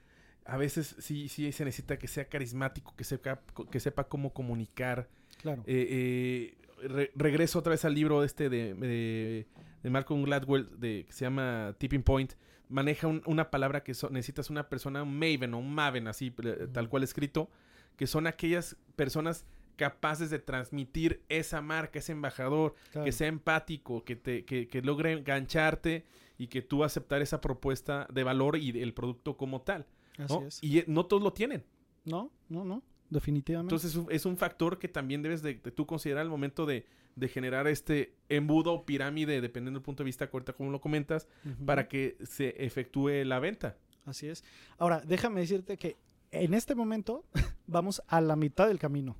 a 0.45 0.57
veces 0.57 0.97
sí, 0.99 1.29
sí 1.29 1.53
se 1.53 1.65
necesita 1.65 1.99
que 1.99 2.09
sea 2.09 2.25
carismático, 2.29 2.95
que 2.97 3.05
sepa, 3.05 3.41
que 3.71 3.79
sepa 3.81 4.09
cómo 4.09 4.33
comunicar. 4.33 5.09
Claro. 5.41 5.63
Eh, 5.67 5.87
eh, 5.91 6.60
re- 6.83 7.11
regreso 7.15 7.59
otra 7.59 7.71
vez 7.71 7.85
al 7.85 7.95
libro 7.95 8.25
este 8.25 8.49
de, 8.49 8.75
de, 8.75 9.47
de 9.83 9.91
Malcolm 9.91 10.23
Gladwell 10.25 10.69
de, 10.79 11.05
que 11.07 11.13
se 11.13 11.25
llama 11.25 11.75
Tipping 11.79 12.03
Point. 12.03 12.35
Maneja 12.69 13.07
un- 13.09 13.23
una 13.27 13.51
palabra 13.51 13.83
que 13.83 13.95
so- 13.95 14.11
necesitas 14.11 14.51
una 14.51 14.69
persona, 14.69 15.03
un 15.03 15.19
maven 15.19 15.55
o 15.55 15.59
un 15.59 15.75
maven, 15.75 16.07
así 16.09 16.33
eh, 16.45 16.69
tal 16.73 16.89
cual 16.89 17.03
escrito, 17.03 17.51
que 17.97 18.07
son 18.07 18.27
aquellas 18.27 18.77
personas 18.97 19.45
capaces 19.77 20.29
de 20.31 20.39
transmitir 20.39 21.23
esa 21.29 21.63
marca, 21.63 21.99
ese 21.99 22.13
embajador, 22.13 22.75
claro. 22.93 23.05
que 23.07 23.13
sea 23.13 23.29
empático, 23.29 24.05
que, 24.05 24.15
te, 24.15 24.45
que, 24.45 24.69
que 24.69 24.83
logre 24.83 25.13
engancharte 25.13 26.05
y 26.37 26.49
que 26.49 26.61
tú 26.63 26.85
aceptar 26.85 27.23
esa 27.23 27.41
propuesta 27.41 28.07
de 28.13 28.23
valor 28.23 28.57
y 28.59 28.71
el 28.83 28.93
producto 28.95 29.37
como 29.37 29.63
tal. 29.63 29.87
Así 30.19 30.35
es. 30.47 30.63
Y 30.63 30.79
eh, 30.81 30.85
no 30.87 31.07
todos 31.07 31.23
lo 31.23 31.33
tienen. 31.33 31.65
No, 32.05 32.31
no, 32.49 32.65
no, 32.65 32.83
definitivamente. 33.11 33.75
Entonces 33.75 33.99
es 34.11 34.25
un- 34.25 34.37
factor 34.37 34.79
que 34.79 34.89
también 34.89 35.21
debes 35.23 35.43
de, 35.43 35.55
de 35.55 35.71
tú 35.71 35.87
considerar 35.87 36.23
al 36.23 36.31
momento 36.31 36.65
de, 36.67 36.87
de 37.17 37.29
generar 37.29 37.67
este 37.67 38.15
embudo 38.29 38.73
o 38.73 38.87
pirámide, 38.87 39.41
dependiendo 39.41 39.79
del 39.81 39.85
punto 39.85 40.03
de 40.03 40.07
vista 40.07 40.29
ahorita 40.33 40.53
como 40.55 40.71
lo 40.71 40.81
comentas, 40.81 41.29
para 41.67 41.89
que 41.89 42.17
se 42.25 42.65
efectúe 42.65 43.25
la 43.25 43.39
venta. 43.41 43.77
Así 44.07 44.29
es. 44.29 44.43
Ahora, 44.79 45.03
déjame 45.07 45.41
decirte 45.41 45.77
que 45.77 45.97
en 46.31 46.55
este 46.55 46.75
momento 46.75 47.25
vamos 47.67 48.01
a 48.07 48.21
la 48.21 48.37
mitad 48.37 48.69
del 48.69 48.79
camino. 48.79 49.17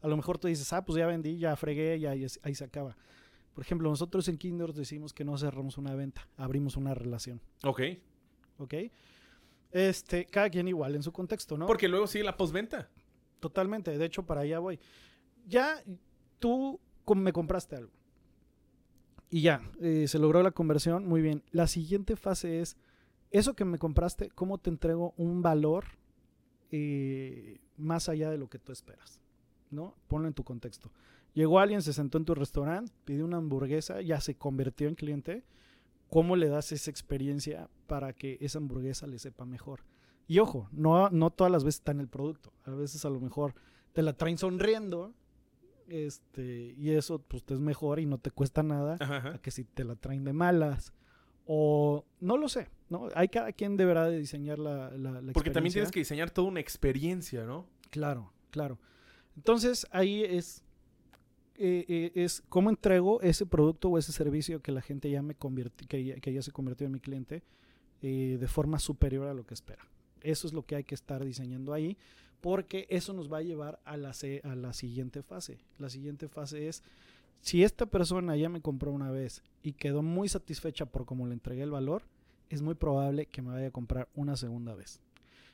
A 0.00 0.08
lo 0.08 0.16
mejor 0.16 0.38
tú 0.38 0.48
dices, 0.48 0.72
ah, 0.72 0.84
pues 0.84 0.98
ya 0.98 1.06
vendí, 1.06 1.38
ya 1.38 1.56
fregué, 1.56 1.98
ya 1.98 2.10
ahí, 2.10 2.54
se 2.54 2.64
acaba. 2.64 2.96
Por 3.54 3.62
ejemplo, 3.64 3.88
nosotros 3.88 4.26
en 4.28 4.36
Kinder 4.36 4.72
decimos 4.72 5.12
que 5.12 5.24
no 5.24 5.36
cerramos 5.38 5.78
una 5.78 5.94
venta, 5.94 6.28
abrimos 6.36 6.76
una 6.76 6.92
relación. 6.94 7.40
Ok. 7.64 7.80
¿Ok? 8.58 8.74
Este, 9.72 10.26
cada 10.26 10.50
quien 10.50 10.68
igual 10.68 10.94
en 10.94 11.02
su 11.02 11.12
contexto, 11.12 11.56
¿no? 11.58 11.66
Porque 11.66 11.88
luego 11.88 12.06
sigue 12.06 12.22
la 12.24 12.36
postventa. 12.36 12.88
Totalmente, 13.44 13.98
de 13.98 14.06
hecho, 14.06 14.22
para 14.22 14.40
allá 14.40 14.58
voy. 14.58 14.80
Ya 15.46 15.84
tú 16.38 16.80
me 17.14 17.30
compraste 17.30 17.76
algo. 17.76 17.92
Y 19.28 19.42
ya, 19.42 19.60
eh, 19.82 20.06
se 20.08 20.18
logró 20.18 20.42
la 20.42 20.52
conversión, 20.52 21.06
muy 21.06 21.20
bien. 21.20 21.42
La 21.50 21.66
siguiente 21.66 22.16
fase 22.16 22.62
es, 22.62 22.78
eso 23.30 23.52
que 23.52 23.66
me 23.66 23.76
compraste, 23.76 24.30
¿cómo 24.30 24.56
te 24.56 24.70
entrego 24.70 25.12
un 25.18 25.42
valor 25.42 25.84
eh, 26.70 27.60
más 27.76 28.08
allá 28.08 28.30
de 28.30 28.38
lo 28.38 28.48
que 28.48 28.58
tú 28.58 28.72
esperas? 28.72 29.20
¿No? 29.70 29.94
Ponlo 30.08 30.26
en 30.26 30.32
tu 30.32 30.42
contexto. 30.42 30.90
Llegó 31.34 31.60
alguien, 31.60 31.82
se 31.82 31.92
sentó 31.92 32.16
en 32.16 32.24
tu 32.24 32.34
restaurante, 32.34 32.94
pidió 33.04 33.26
una 33.26 33.36
hamburguesa, 33.36 34.00
ya 34.00 34.22
se 34.22 34.36
convirtió 34.36 34.88
en 34.88 34.94
cliente. 34.94 35.44
¿Cómo 36.08 36.34
le 36.34 36.48
das 36.48 36.72
esa 36.72 36.90
experiencia 36.90 37.68
para 37.86 38.14
que 38.14 38.38
esa 38.40 38.56
hamburguesa 38.56 39.06
le 39.06 39.18
sepa 39.18 39.44
mejor? 39.44 39.80
Y 40.26 40.38
ojo, 40.38 40.68
no, 40.72 41.10
no 41.10 41.30
todas 41.30 41.50
las 41.52 41.64
veces 41.64 41.80
está 41.80 41.92
en 41.92 42.00
el 42.00 42.08
producto. 42.08 42.52
A 42.64 42.70
veces 42.70 43.04
a 43.04 43.10
lo 43.10 43.20
mejor 43.20 43.54
te 43.92 44.02
la 44.02 44.12
traen 44.14 44.38
sonriendo. 44.38 45.12
Este, 45.86 46.74
y 46.78 46.90
eso 46.90 47.18
pues 47.20 47.44
te 47.44 47.52
es 47.54 47.60
mejor 47.60 48.00
y 48.00 48.06
no 48.06 48.16
te 48.18 48.30
cuesta 48.30 48.62
nada 48.62 48.96
Ajá, 49.00 49.16
ajá. 49.18 49.28
a 49.34 49.38
que 49.38 49.50
si 49.50 49.64
te 49.64 49.84
la 49.84 49.96
traen 49.96 50.24
de 50.24 50.32
malas. 50.32 50.92
O 51.46 52.06
no 52.20 52.38
lo 52.38 52.48
sé, 52.48 52.70
¿no? 52.88 53.08
Hay 53.14 53.28
cada 53.28 53.52
quien 53.52 53.76
deberá 53.76 54.08
de 54.08 54.18
diseñar 54.18 54.58
la, 54.58 54.90
la, 54.92 55.20
la 55.20 55.32
Porque 55.32 55.50
también 55.50 55.66
experiencia. 55.66 55.72
tienes 55.72 55.90
que 55.90 56.00
diseñar 56.00 56.30
toda 56.30 56.48
una 56.48 56.60
experiencia, 56.60 57.44
¿no? 57.44 57.66
Claro, 57.90 58.32
claro. 58.50 58.78
Entonces 59.36 59.86
ahí 59.90 60.22
es, 60.24 60.64
eh, 61.56 61.84
eh, 61.86 62.12
es 62.14 62.42
cómo 62.48 62.70
entrego 62.70 63.20
ese 63.20 63.44
producto 63.44 63.90
o 63.90 63.98
ese 63.98 64.12
servicio 64.12 64.62
que 64.62 64.72
la 64.72 64.80
gente 64.80 65.10
ya 65.10 65.20
me 65.20 65.36
convirti- 65.38 65.86
que 65.86 66.02
ya, 66.02 66.14
que 66.16 66.32
ya 66.32 66.40
se 66.40 66.50
convirtió 66.50 66.86
en 66.86 66.94
mi 66.94 67.00
cliente 67.00 67.42
eh, 68.00 68.38
de 68.40 68.48
forma 68.48 68.78
superior 68.78 69.26
a 69.28 69.34
lo 69.34 69.44
que 69.44 69.52
espera. 69.52 69.86
Eso 70.24 70.46
es 70.48 70.52
lo 70.52 70.64
que 70.66 70.74
hay 70.74 70.84
que 70.84 70.94
estar 70.96 71.24
diseñando 71.24 71.72
ahí, 71.72 71.96
porque 72.40 72.86
eso 72.90 73.12
nos 73.12 73.32
va 73.32 73.38
a 73.38 73.42
llevar 73.42 73.78
a 73.84 73.96
la, 73.96 74.12
a 74.42 74.54
la 74.56 74.72
siguiente 74.72 75.22
fase. 75.22 75.58
La 75.78 75.88
siguiente 75.88 76.28
fase 76.28 76.66
es, 76.68 76.82
si 77.40 77.62
esta 77.62 77.86
persona 77.86 78.36
ya 78.36 78.48
me 78.48 78.60
compró 78.60 78.90
una 78.90 79.10
vez 79.10 79.42
y 79.62 79.74
quedó 79.74 80.02
muy 80.02 80.28
satisfecha 80.28 80.86
por 80.86 81.04
cómo 81.06 81.26
le 81.26 81.34
entregué 81.34 81.62
el 81.62 81.70
valor, 81.70 82.02
es 82.50 82.60
muy 82.62 82.74
probable 82.74 83.26
que 83.26 83.40
me 83.42 83.52
vaya 83.52 83.68
a 83.68 83.70
comprar 83.70 84.08
una 84.14 84.36
segunda 84.36 84.74
vez. 84.74 85.00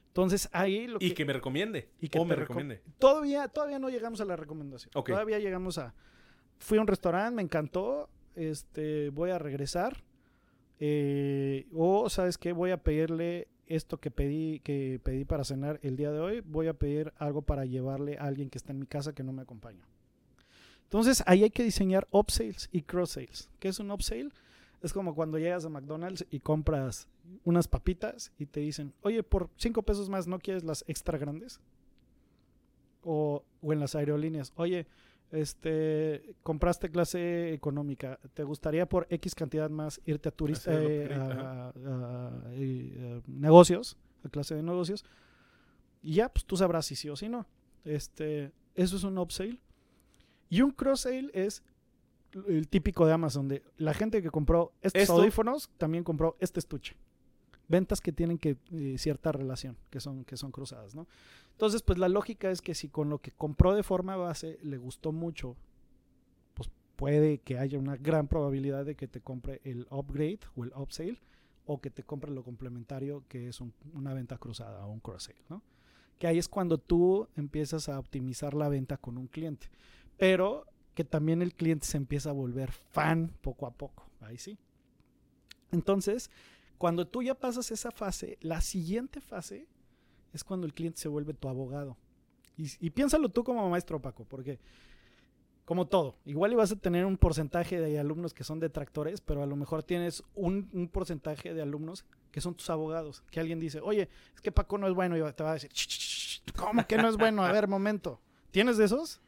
Entonces 0.09 0.49
ahí 0.53 0.87
lo 0.89 0.99
Y 1.01 1.13
que 1.13 1.25
me 1.25 1.33
recomiende. 1.33 1.89
y 2.01 2.09
que 2.09 2.19
o 2.19 2.25
me 2.25 2.35
recom- 2.35 2.39
recomiende. 2.39 2.83
Todavía, 2.99 3.47
todavía 3.49 3.79
no 3.79 3.89
llegamos 3.91 4.21
a 4.21 4.25
la 4.25 4.35
recomendación. 4.37 4.91
Todavía 4.93 5.39
llegamos 5.39 5.79
a. 5.79 5.95
Fui 6.59 6.79
a 6.79 6.81
un 6.81 6.87
restaurante, 6.89 7.37
me 7.37 7.43
encantó. 7.43 8.09
Este, 8.35 9.11
voy 9.11 9.31
a 9.31 9.39
regresar. 9.39 10.03
eh, 10.81 11.67
o, 11.75 12.09
¿sabes 12.11 12.39
qué? 12.39 12.53
Voy 12.53 12.71
a 12.71 12.83
pedirle 12.83 13.49
esto 13.71 13.99
que 13.99 14.11
pedí, 14.11 14.61
que 14.61 15.01
pedí 15.03 15.25
para 15.25 15.45
cenar 15.45 15.79
el 15.83 15.97
día 15.97 16.11
de 16.11 16.21
hoy. 16.21 16.41
Voy 16.41 16.67
a 16.67 16.75
pedir 16.75 17.13
algo 17.17 17.43
para 17.43 17.65
llevarle 17.65 18.19
a 18.19 18.25
alguien 18.25 18.51
que 18.51 18.59
está 18.59 18.73
en 18.73 18.81
mi 18.81 18.87
casa 18.87 19.15
que 19.15 19.23
no 19.23 19.33
me 19.33 19.43
acompaña. 19.43 19.87
Entonces, 20.85 21.23
ahí 21.27 21.45
hay 21.45 21.51
que 21.51 21.63
diseñar 21.63 22.09
upsales 22.11 22.69
y 22.73 22.83
cross 22.83 23.13
sales. 23.13 23.49
¿Qué 23.61 23.69
es 23.69 23.79
un 23.79 23.91
upsale? 23.93 24.31
Es 24.83 24.93
como 24.93 25.15
cuando 25.15 25.39
llegas 25.39 25.65
a 25.65 25.69
McDonald's 25.69 26.27
y 26.31 26.41
compras 26.41 27.07
unas 27.45 27.69
papitas 27.69 28.33
y 28.39 28.47
te 28.47 28.61
dicen, 28.61 28.93
oye, 29.03 29.23
por 29.23 29.51
cinco 29.57 29.83
pesos 29.83 30.09
más, 30.09 30.27
¿no 30.27 30.41
quieres 30.41 30.65
las 30.65 30.85
extra 30.89 31.17
grandes? 31.17 31.61
O, 33.03 33.45
o 33.63 33.73
en 33.73 33.79
las 33.79 33.95
aerolíneas, 33.95 34.53
oye, 34.57 34.87
este, 35.33 36.35
compraste 36.43 36.91
clase 36.91 37.53
económica, 37.53 38.19
¿te 38.35 38.43
gustaría 38.45 38.89
por 38.89 39.07
X 39.11 39.35
cantidad 39.35 39.71
más 39.71 40.01
irte 40.05 40.29
a 40.29 40.33
turista, 40.33 40.73
eh, 40.73 41.05
upgrade, 41.05 41.15
a, 41.15 41.69
a- 41.69 41.69
a- 41.69 42.43
eh, 42.53 43.21
negocios, 43.27 43.97
a 44.25 44.29
clase 44.29 44.55
de 44.55 44.63
negocios? 44.63 45.05
Y 46.03 46.15
ya, 46.15 46.29
pues 46.29 46.45
tú 46.45 46.57
sabrás 46.57 46.87
si 46.87 46.97
sí 46.97 47.09
o 47.09 47.17
si 47.17 47.29
no. 47.29 47.47
Este, 47.85 48.53
eso 48.75 48.97
es 48.97 49.05
un 49.05 49.19
upsale. 49.19 49.61
Y 50.49 50.63
un 50.63 50.71
cross 50.73 51.03
sale 51.03 51.31
es 51.33 51.63
el 52.49 52.69
típico 52.69 53.07
de 53.07 53.13
Amazon, 53.13 53.49
de 53.49 53.63
la 53.77 53.93
gente 53.95 54.23
que 54.23 54.31
compró 54.31 54.73
estos 54.83 55.03
Esto- 55.03 55.15
audífonos 55.15 55.71
también 55.79 56.05
compró 56.05 56.37
este 56.41 56.59
estuche. 56.61 56.97
Ventas 57.71 58.01
que 58.01 58.11
tienen 58.13 58.37
que 58.37 58.57
eh, 58.73 58.97
cierta 58.99 59.31
relación, 59.31 59.77
que 59.91 60.01
son, 60.01 60.25
que 60.25 60.37
son 60.37 60.51
cruzadas, 60.51 60.95
¿no? 60.97 61.07
Entonces, 61.53 61.83
pues 61.83 61.99
la 61.99 62.09
lógica 62.09 62.51
es 62.51 62.61
que 62.63 62.75
si 62.75 62.89
con 62.89 63.09
lo 63.09 63.19
que 63.21 63.31
compró 63.31 63.75
de 63.75 63.85
forma 63.85 64.17
base 64.17 64.59
le 64.63 64.77
gustó 64.77 65.13
mucho, 65.13 65.57
pues 66.55 66.69
puede 66.97 67.39
que 67.39 67.59
haya 67.59 67.79
una 67.79 67.97
gran 67.97 68.27
probabilidad 68.27 68.85
de 68.85 68.97
que 68.97 69.07
te 69.07 69.21
compre 69.21 69.61
el 69.65 69.87
upgrade 69.91 70.41
o 70.57 70.65
el 70.65 70.73
upsale 70.75 71.19
o 71.65 71.81
que 71.81 71.91
te 71.91 72.03
compre 72.03 72.33
lo 72.33 72.43
complementario 72.43 73.23
que 73.29 73.47
es 73.49 73.61
un- 73.61 73.73
una 73.95 74.13
venta 74.15 74.37
cruzada 74.37 74.85
o 74.85 74.91
un 74.91 74.99
cross 75.01 75.25
sale, 75.25 75.39
¿no? 75.49 75.63
Que 76.19 76.27
ahí 76.27 76.39
es 76.39 76.49
cuando 76.49 76.77
tú 76.79 77.29
empiezas 77.37 77.89
a 77.89 77.99
optimizar 78.01 78.53
la 78.55 78.69
venta 78.69 78.97
con 78.97 79.17
un 79.17 79.29
cliente. 79.29 79.69
Pero 80.19 80.67
que 80.95 81.05
también 81.05 81.41
el 81.41 81.55
cliente 81.55 81.87
se 81.87 81.97
empieza 81.97 82.31
a 82.31 82.33
volver 82.33 82.73
fan 82.73 83.33
poco 83.41 83.67
a 83.67 83.71
poco. 83.71 84.11
Ahí 84.21 84.37
sí. 84.39 84.59
Entonces, 85.73 86.31
cuando 86.81 87.07
tú 87.07 87.23
ya 87.23 87.35
pasas 87.35 87.71
esa 87.71 87.91
fase, 87.91 88.39
la 88.41 88.63
siguiente 88.63 89.21
fase 89.21 89.67
es 90.33 90.43
cuando 90.43 90.67
el 90.67 90.73
cliente 90.73 90.99
se 90.99 91.09
vuelve 91.09 91.35
tu 91.35 91.47
abogado. 91.47 91.99
Y, 92.57 92.71
y 92.81 92.89
piénsalo 92.89 93.29
tú 93.29 93.45
como 93.45 93.69
maestro, 93.69 94.01
Paco, 94.01 94.25
porque 94.25 94.59
como 95.67 95.87
todo, 95.87 96.17
igual 96.25 96.53
ibas 96.53 96.73
a 96.73 96.77
tener 96.77 97.05
un 97.05 97.19
porcentaje 97.19 97.79
de 97.79 98.01
alumnos 98.01 98.33
que 98.33 98.45
son 98.45 98.61
detractores, 98.61 99.21
pero 99.21 99.43
a 99.43 99.47
lo 99.47 99.57
mejor 99.57 99.83
tienes 99.83 100.23
un, 100.35 100.71
un 100.73 100.89
porcentaje 100.89 101.53
de 101.53 101.61
alumnos 101.61 102.07
que 102.31 102.41
son 102.41 102.55
tus 102.55 102.71
abogados. 102.71 103.25
Que 103.31 103.41
alguien 103.41 103.61
dice, 103.61 103.81
oye, 103.81 104.09
es 104.35 104.41
que 104.41 104.51
Paco 104.51 104.79
no 104.79 104.89
es 104.89 104.95
bueno, 104.95 105.19
y 105.19 105.33
te 105.35 105.43
va 105.43 105.51
a 105.51 105.55
decir, 105.55 105.71
"Ch, 105.71 105.87
ch, 105.87 106.43
ch, 106.47 106.53
¿cómo 106.57 106.87
que 106.87 106.97
no 106.97 107.11
es 107.11 107.19
bueno? 107.19 107.45
A 107.45 107.53
ver, 107.53 107.69
momento. 107.69 108.23
¿Tienes 108.53 108.79
de 108.79 108.87
esos? 108.87 109.21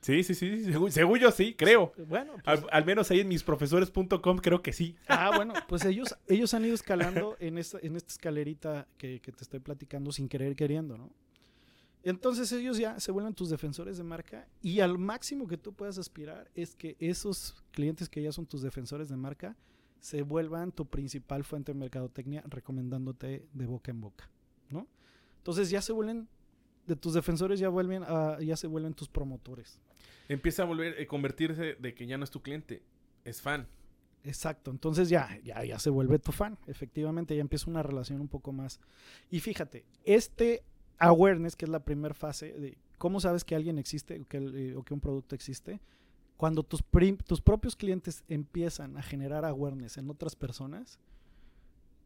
Sí, 0.00 0.22
sí, 0.24 0.34
sí. 0.34 0.64
Según, 0.64 0.90
según 0.90 1.18
yo 1.18 1.30
sí, 1.30 1.54
creo. 1.54 1.92
Bueno, 2.08 2.32
pues, 2.32 2.44
Al, 2.46 2.66
al 2.70 2.84
menos 2.86 3.10
ahí 3.10 3.20
en 3.20 3.28
misprofesores.com 3.28 4.38
creo 4.38 4.62
que 4.62 4.72
sí. 4.72 4.96
Ah, 5.08 5.32
bueno, 5.36 5.52
pues 5.68 5.84
ellos, 5.84 6.16
ellos 6.26 6.54
han 6.54 6.64
ido 6.64 6.74
escalando 6.74 7.36
en 7.38 7.58
esta, 7.58 7.78
en 7.82 7.96
esta 7.96 8.12
escalerita 8.12 8.88
que, 8.96 9.20
que 9.20 9.32
te 9.32 9.42
estoy 9.42 9.60
platicando 9.60 10.10
sin 10.12 10.28
querer 10.28 10.56
queriendo, 10.56 10.96
¿no? 10.96 11.10
Entonces 12.02 12.50
ellos 12.52 12.78
ya 12.78 12.98
se 12.98 13.12
vuelven 13.12 13.34
tus 13.34 13.50
defensores 13.50 13.98
de 13.98 14.04
marca 14.04 14.48
y 14.62 14.80
al 14.80 14.96
máximo 14.96 15.46
que 15.46 15.58
tú 15.58 15.74
puedas 15.74 15.98
aspirar 15.98 16.50
es 16.54 16.74
que 16.74 16.96
esos 16.98 17.62
clientes 17.72 18.08
que 18.08 18.22
ya 18.22 18.32
son 18.32 18.46
tus 18.46 18.62
defensores 18.62 19.10
de 19.10 19.16
marca 19.16 19.54
se 19.98 20.22
vuelvan 20.22 20.72
tu 20.72 20.86
principal 20.86 21.44
fuente 21.44 21.72
de 21.72 21.78
mercadotecnia 21.78 22.42
recomendándote 22.48 23.46
de 23.52 23.66
boca 23.66 23.90
en 23.90 24.00
boca, 24.00 24.30
¿no? 24.70 24.86
Entonces 25.36 25.68
ya 25.68 25.82
se 25.82 25.92
vuelven 25.92 26.26
de 26.86 26.96
tus 26.96 27.12
defensores 27.12 27.60
ya 27.60 27.68
vuelven 27.68 28.02
a, 28.04 28.38
ya 28.40 28.56
se 28.56 28.66
vuelven 28.66 28.94
tus 28.94 29.08
promotores. 29.08 29.78
Empieza 30.28 30.62
a 30.62 30.66
volver 30.66 31.00
a 31.00 31.06
convertirse 31.06 31.74
de 31.74 31.94
que 31.94 32.06
ya 32.06 32.18
no 32.18 32.24
es 32.24 32.30
tu 32.30 32.42
cliente, 32.42 32.82
es 33.24 33.40
fan. 33.40 33.66
Exacto, 34.22 34.70
entonces 34.70 35.08
ya, 35.08 35.38
ya, 35.42 35.64
ya 35.64 35.78
se 35.78 35.88
vuelve 35.88 36.18
tu 36.18 36.30
fan, 36.30 36.58
efectivamente, 36.66 37.34
ya 37.34 37.40
empieza 37.40 37.70
una 37.70 37.82
relación 37.82 38.20
un 38.20 38.28
poco 38.28 38.52
más. 38.52 38.78
Y 39.30 39.40
fíjate, 39.40 39.86
este 40.04 40.62
awareness, 40.98 41.56
que 41.56 41.64
es 41.64 41.70
la 41.70 41.84
primera 41.84 42.14
fase 42.14 42.52
de 42.52 42.76
cómo 42.98 43.18
sabes 43.18 43.44
que 43.44 43.54
alguien 43.54 43.78
existe 43.78 44.20
o 44.20 44.26
que, 44.26 44.36
eh, 44.36 44.76
o 44.76 44.82
que 44.82 44.92
un 44.92 45.00
producto 45.00 45.34
existe, 45.34 45.80
cuando 46.36 46.62
tus, 46.62 46.84
tus 47.26 47.40
propios 47.40 47.76
clientes 47.76 48.24
empiezan 48.28 48.96
a 48.96 49.02
generar 49.02 49.44
awareness 49.44 49.96
en 49.96 50.08
otras 50.10 50.36
personas, 50.36 50.98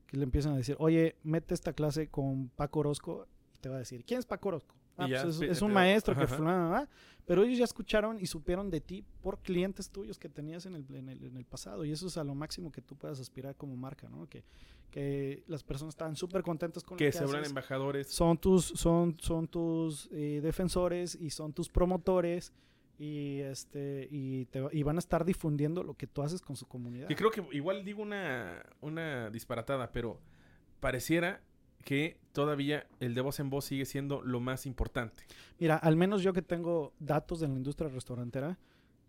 que 0.07 0.17
le 0.17 0.25
empiezan 0.25 0.53
a 0.53 0.57
decir, 0.57 0.77
oye, 0.79 1.17
mete 1.23 1.55
esta 1.55 1.73
clase 1.73 2.09
con 2.09 2.49
Paco 2.51 2.81
Orozco, 2.81 3.27
te 3.61 3.69
va 3.69 3.77
a 3.77 3.81
decir, 3.81 4.05
¿quién 4.05 4.21
es 4.21 4.27
Paco 4.27 4.49
Orozco? 4.49 4.75
Ah, 4.97 5.07
pues 5.09 5.41
es, 5.41 5.63
un 5.63 5.73
maestro 5.73 6.15
que 6.15 6.27
pero 7.27 7.43
ellos 7.43 7.59
ya 7.59 7.65
escucharon 7.65 8.21
y 8.21 8.27
supieron 8.27 8.71
de 8.71 8.81
ti 8.81 9.05
por 9.23 9.39
clientes 9.39 9.91
tuyos 9.91 10.19
que 10.19 10.29
tenías 10.29 10.67
en 10.67 10.75
el, 10.75 10.85
en 10.95 11.09
el, 11.09 11.25
en 11.25 11.37
el 11.37 11.45
pasado 11.45 11.85
y 11.85 11.91
eso 11.91 12.07
es 12.07 12.19
a 12.19 12.25
lo 12.25 12.35
máximo 12.35 12.71
que 12.71 12.83
tú 12.83 12.97
puedas 12.97 13.19
aspirar 13.19 13.57
como 13.57 13.77
marca, 13.77 14.09
¿no? 14.09 14.29
Que, 14.29 14.45
que 14.91 15.43
las 15.47 15.65
personas 15.65 15.95
están 15.95 16.17
súper 16.17 16.43
contentas 16.43 16.85
con 16.85 16.99
que 16.99 17.07
lo 17.07 17.11
que 17.11 17.19
se 17.19 17.25
vuelvan 17.25 17.47
embajadores. 17.47 18.09
Son 18.09 18.37
tus, 18.37 18.67
son, 18.67 19.17
son 19.21 19.49
tus 19.49 20.09
eh, 20.13 20.41
defensores 20.43 21.15
y 21.15 21.31
son 21.31 21.53
tus 21.53 21.69
promotores 21.69 22.53
y 22.99 23.41
este 23.41 24.07
y, 24.11 24.45
te, 24.47 24.63
y 24.71 24.83
van 24.83 24.97
a 24.97 24.99
estar 25.01 25.25
difundiendo 25.25 25.83
lo 25.83 25.95
que 25.95 26.07
tú 26.07 26.23
haces 26.23 26.43
con 26.43 26.57
su 26.57 26.67
comunidad. 26.67 27.09
Y 27.09 27.15
creo 27.15 27.31
que 27.31 27.43
igual 27.53 27.85
digo 27.85 28.03
una, 28.03 28.65
una 28.83 29.31
disparatada, 29.31 29.91
pero 29.93 30.21
pareciera 30.81 31.41
que 31.85 32.16
todavía 32.33 32.87
el 33.01 33.14
de 33.14 33.20
voz 33.20 33.38
en 33.40 33.51
voz 33.51 33.66
sigue 33.66 33.85
siendo 33.85 34.23
lo 34.23 34.40
más 34.40 34.66
importante. 34.66 35.25
Mira, 35.59 35.77
al 35.77 35.97
menos 35.97 36.23
yo 36.23 36.33
que 36.33 36.42
tengo 36.42 36.92
datos 36.99 37.40
de 37.40 37.49
la 37.49 37.55
industria 37.55 37.88
restaurantera, 37.88 38.59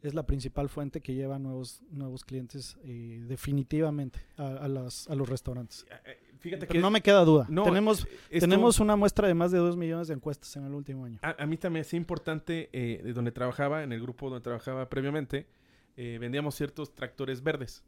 es 0.01 0.13
la 0.13 0.25
principal 0.25 0.69
fuente 0.69 1.01
que 1.01 1.13
lleva 1.13 1.39
nuevos, 1.39 1.81
nuevos 1.89 2.23
clientes 2.23 2.77
eh, 2.83 3.23
definitivamente 3.27 4.19
a, 4.37 4.67
las, 4.67 5.09
a 5.09 5.15
los 5.15 5.27
restaurantes. 5.27 5.85
Eh, 5.89 5.95
eh, 6.05 6.17
fíjate 6.39 6.67
que 6.67 6.77
no 6.77 6.91
me 6.91 7.01
queda 7.01 7.23
duda. 7.25 7.47
tenemos, 7.47 8.07
tenemos 8.29 8.79
una 8.79 8.95
muestra 8.95 9.27
de 9.27 9.33
más 9.33 9.51
de 9.51 9.57
2 9.57 9.75
millones 9.77 10.07
de 10.07 10.13
encuestas 10.13 10.55
en 10.57 10.65
el 10.65 10.73
último 10.73 11.05
año. 11.05 11.19
A, 11.21 11.45
mí 11.45 11.57
también 11.57 11.81
es 11.81 11.93
importante, 11.93 12.69
de 12.71 13.13
donde 13.13 13.31
trabajaba, 13.31 13.83
en 13.83 13.91
el 13.91 14.01
grupo 14.01 14.29
donde 14.29 14.43
trabajaba 14.43 14.87
previamente, 14.89 15.47
vendíamos 15.95 16.55
ciertos 16.55 16.93
tractores 16.93 17.41
verdes. 17.41 17.83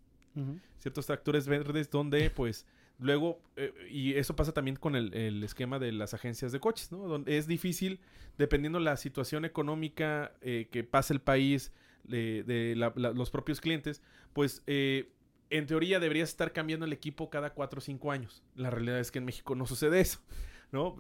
Ciertos 0.79 1.05
tractores 1.07 1.47
verdes 1.47 1.89
donde 1.89 2.29
pues 2.29 2.65
Luego, 2.99 3.39
eh, 3.55 3.73
y 3.91 4.13
eso 4.15 4.35
pasa 4.35 4.53
también 4.53 4.75
con 4.75 4.95
el, 4.95 5.43
esquema 5.43 5.77
de 5.77 5.91
las 5.91 6.13
agencias 6.13 6.51
de 6.51 6.59
coches, 6.59 6.91
¿no? 6.91 7.07
Donde 7.07 7.37
es 7.37 7.47
difícil, 7.47 7.99
dependiendo 8.37 8.79
la 8.79 8.97
situación 8.97 9.45
económica 9.45 10.33
eh, 10.41 10.67
que 10.71 10.83
pasa 10.83 11.13
el 11.13 11.21
país, 11.21 11.71
de 12.07 12.73
los 12.95 13.29
propios 13.31 13.59
clientes, 13.59 14.01
pues 14.31 14.63
eh, 14.65 15.11
en 15.49 15.65
teoría 15.65 15.99
deberías 15.99 16.29
estar 16.29 16.53
cambiando 16.53 16.85
el 16.85 16.93
equipo 16.93 17.29
cada 17.29 17.53
4 17.53 17.79
o 17.79 17.81
5 17.81 18.11
años. 18.11 18.43
La 18.55 18.69
realidad 18.69 18.99
es 18.99 19.11
que 19.11 19.19
en 19.19 19.25
México 19.25 19.55
no 19.55 19.65
sucede 19.65 19.99
eso, 19.99 20.21
¿no? 20.71 20.95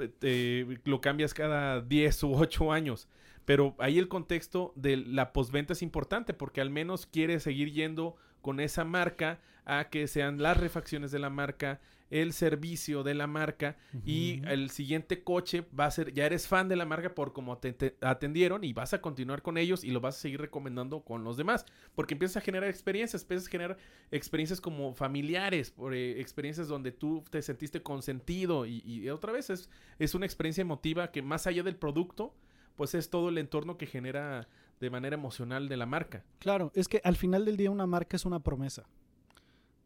lo 0.83 1.01
cambias 1.01 1.33
cada 1.33 1.81
10 1.81 2.23
u 2.23 2.35
8 2.35 2.71
años. 2.73 3.07
Pero 3.45 3.75
ahí 3.79 3.97
el 3.97 4.09
contexto 4.09 4.73
de 4.75 4.97
la 4.97 5.31
postventa 5.31 5.71
es 5.71 5.81
importante 5.81 6.33
porque 6.33 6.59
al 6.59 6.69
menos 6.69 7.05
quieres 7.05 7.43
seguir 7.43 7.71
yendo 7.71 8.17
con 8.41 8.59
esa 8.59 8.83
marca 8.83 9.39
a 9.67 9.89
que 9.89 10.07
sean 10.07 10.41
las 10.41 10.57
refacciones 10.57 11.11
de 11.11 11.19
la 11.19 11.29
marca, 11.29 11.81
el 12.09 12.31
servicio 12.31 13.03
de 13.03 13.13
la 13.13 13.27
marca 13.27 13.75
y 14.05 14.41
el 14.47 14.69
siguiente 14.69 15.23
coche 15.23 15.65
va 15.77 15.85
a 15.85 15.91
ser, 15.91 16.13
ya 16.13 16.25
eres 16.25 16.47
fan 16.47 16.69
de 16.69 16.77
la 16.77 16.85
marca 16.85 17.13
por 17.13 17.33
cómo 17.33 17.57
te, 17.57 17.97
atendieron 17.99 18.63
y 18.63 18.71
vas 18.71 18.93
a 18.93 19.01
continuar 19.01 19.41
con 19.41 19.57
ellos 19.57 19.83
y 19.83 19.91
lo 19.91 19.99
vas 19.99 20.15
a 20.15 20.19
seguir 20.21 20.39
recomendando 20.39 21.01
con 21.01 21.25
los 21.25 21.35
demás, 21.35 21.65
porque 21.95 22.13
empiezas 22.13 22.37
a 22.37 22.41
generar 22.41 22.69
experiencias, 22.69 23.23
empiezas 23.23 23.47
a 23.47 23.51
generar 23.51 23.77
experiencias 24.09 24.61
como 24.61 24.93
familiares, 24.93 25.69
por, 25.71 25.93
eh, 25.93 26.21
experiencias 26.21 26.69
donde 26.69 26.93
tú 26.93 27.25
te 27.29 27.41
sentiste 27.41 27.83
consentido 27.83 28.65
y, 28.65 28.81
y 28.85 29.09
otra 29.09 29.33
vez 29.33 29.49
es, 29.49 29.69
es 29.99 30.15
una 30.15 30.25
experiencia 30.25 30.61
emotiva 30.61 31.11
que 31.11 31.21
más 31.21 31.45
allá 31.45 31.63
del 31.63 31.75
producto, 31.75 32.33
pues 32.77 32.95
es 32.95 33.09
todo 33.09 33.27
el 33.27 33.37
entorno 33.37 33.77
que 33.77 33.85
genera 33.85 34.47
de 34.79 34.89
manera 34.89 35.15
emocional 35.15 35.67
de 35.67 35.75
la 35.75 35.85
marca. 35.85 36.23
Claro, 36.39 36.71
es 36.73 36.87
que 36.87 37.01
al 37.03 37.17
final 37.17 37.43
del 37.43 37.57
día 37.57 37.71
una 37.71 37.87
marca 37.87 38.15
es 38.15 38.25
una 38.25 38.39
promesa. 38.39 38.85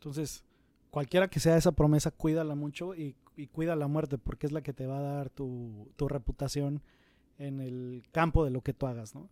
Entonces, 0.02 0.44
cualquiera 0.90 1.28
que 1.28 1.40
sea 1.40 1.58
esa 1.58 1.74
promesa, 1.74 2.10
cuídala 2.10 2.56
mucho 2.56 2.96
y, 2.96 3.16
cuida 3.52 3.76
la 3.76 3.88
muerte, 3.88 4.18
porque 4.18 4.48
es 4.48 4.52
la 4.52 4.64
que 4.64 4.74
te 4.74 4.88
va 4.88 4.98
a 4.98 5.02
dar 5.02 5.30
tu, 5.30 5.88
reputación 6.00 6.82
en 7.38 7.60
el 7.60 8.04
campo 8.12 8.44
de 8.44 8.50
lo 8.50 8.62
que 8.62 8.74
tú 8.74 8.88
hagas, 8.88 9.14
¿no? 9.14 9.30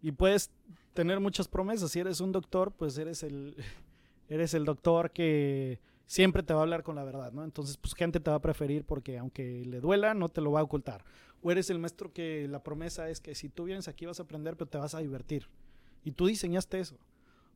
Y 0.00 0.12
puedes 0.12 0.52
tener 0.94 1.18
muchas 1.18 1.48
promesas. 1.48 1.90
Si 1.90 1.98
eres 1.98 2.20
un 2.20 2.30
doctor, 2.30 2.72
pues 2.72 2.96
eres 2.98 3.24
el, 3.24 3.56
eres 4.28 4.54
el 4.54 4.64
doctor 4.64 5.10
que 5.10 5.80
siempre 6.06 6.44
te 6.44 6.54
va 6.54 6.60
a 6.60 6.62
hablar 6.62 6.84
con 6.84 6.94
la 6.94 7.02
verdad, 7.02 7.32
¿no? 7.32 7.42
Entonces, 7.42 7.76
pues 7.76 7.94
gente 7.94 8.20
te 8.20 8.30
va 8.30 8.36
a 8.36 8.42
preferir 8.42 8.84
porque 8.84 9.18
aunque 9.18 9.64
le 9.66 9.80
duela, 9.80 10.14
no 10.14 10.28
te 10.28 10.40
lo 10.40 10.52
va 10.52 10.60
a 10.60 10.64
ocultar. 10.64 11.04
O 11.42 11.50
eres 11.50 11.68
el 11.70 11.80
maestro 11.80 12.12
que 12.12 12.46
la 12.46 12.62
promesa 12.62 13.08
es 13.08 13.20
que 13.20 13.34
si 13.34 13.48
tú 13.48 13.64
vienes 13.64 13.88
aquí 13.88 14.06
vas 14.06 14.20
a 14.20 14.22
aprender, 14.22 14.56
pero 14.56 14.70
te 14.70 14.78
vas 14.78 14.94
a 14.94 15.00
divertir. 15.00 15.48
Y 16.04 16.12
tú 16.12 16.26
diseñaste 16.26 16.78
eso. 16.78 16.96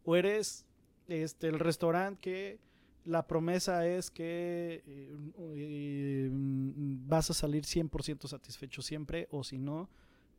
O 0.05 0.17
eres 0.17 0.67
este, 1.09 1.49
el 1.49 1.59
restaurante 1.59 2.21
que 2.21 2.59
la 3.05 3.27
promesa 3.27 3.87
es 3.87 4.11
que 4.11 4.83
eh, 4.87 5.17
eh, 5.39 6.31
vas 6.33 7.31
a 7.31 7.35
salir 7.35 7.65
100% 7.65 8.27
satisfecho 8.27 8.83
siempre 8.83 9.29
o 9.31 9.45
si 9.45 9.59
no, 9.59 9.91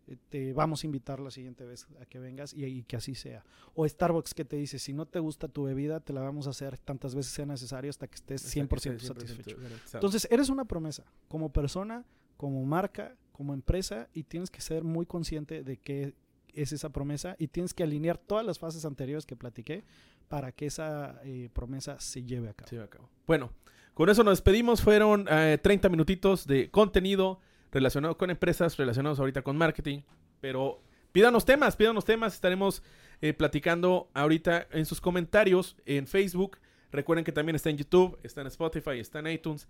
eh, 0.08 0.17
te 0.30 0.54
vamos 0.54 0.84
a 0.84 0.88
invitar 0.88 1.19
la 1.19 1.32
siguiente 1.32 1.63
vez 1.63 1.88
a 2.01 2.06
que 2.06 2.19
vengas 2.19 2.54
y, 2.54 2.84
que 2.84 2.95
así 2.95 3.13
sea. 3.15 3.43
O 3.75 3.88
Starbucks 3.88 4.34
que 4.34 4.45
te 4.45 4.56
dice, 4.56 4.80
si 4.80 4.93
no 4.93 5.06
te 5.06 5.19
gusta 5.19 5.47
tu 5.47 5.63
bebida, 5.63 5.99
te 5.99 6.13
la 6.13 6.21
vamos 6.21 6.47
a 6.47 6.51
hacer 6.51 6.78
tantas 6.78 7.13
veces 7.13 7.34
sea 7.34 7.45
necesario 7.45 7.89
hasta 7.89 8.08
que 8.08 8.15
estés 8.15 8.56
100%, 8.56 8.99
satisfecho. 8.99 9.58
Entonces, 9.93 10.28
eres 10.32 10.49
una 10.49 10.65
promesa 10.65 11.04
como 11.28 11.51
persona, 11.51 12.04
como 12.38 12.63
marca, 12.65 13.15
como 13.32 13.54
empresa 13.54 14.08
y 14.13 14.23
tienes 14.23 14.49
que 14.49 14.62
ser 14.62 14.84
muy 14.84 15.06
consciente 15.06 15.63
de 15.63 15.78
que 15.78 16.15
es 16.54 16.71
esa 16.71 16.89
promesa 16.89 17.36
y 17.38 17.47
tienes 17.47 17.73
que 17.73 17.84
alinear 17.84 18.17
todas 18.17 18.45
las 18.45 18.60
fases 18.60 18.86
anteriores 18.86 19.25
que 19.25 19.36
platiqué 19.36 19.84
para 20.27 20.51
que 20.51 20.67
esa 20.67 21.19
eh, 21.23 21.49
promesa 21.53 21.99
se 21.99 22.23
lleve 22.23 22.49
a 22.49 22.53
cabo. 22.53 23.09
Bueno, 23.27 23.51
con 23.93 24.09
eso 24.09 24.23
nos 24.23 24.33
despedimos. 24.33 24.81
Fueron 24.81 25.25
30 25.25 25.67
eh, 25.69 25.89
minutitos 25.89 26.47
de 26.47 26.69
contenido 26.69 27.39
relacionado 27.71 28.17
con 28.17 28.29
empresas, 28.29 28.77
relacionados 28.77 29.19
ahorita 29.19 29.41
con 29.41 29.57
marketing. 29.57 30.01
Pero 30.41 30.81
pídanos 31.11 31.45
temas, 31.45 31.75
pídanos 31.75 32.05
temas. 32.05 32.33
Estaremos 32.33 32.83
eh, 33.21 33.33
platicando 33.33 34.09
ahorita 34.13 34.67
en 34.71 34.85
sus 34.85 35.01
comentarios 35.01 35.75
en 35.85 36.07
Facebook. 36.07 36.57
Recuerden 36.91 37.25
que 37.25 37.31
también 37.31 37.55
está 37.55 37.69
en 37.69 37.77
YouTube, 37.77 38.17
está 38.23 38.41
en 38.41 38.47
Spotify, 38.47 38.99
está 38.99 39.19
en 39.19 39.27
iTunes. 39.27 39.67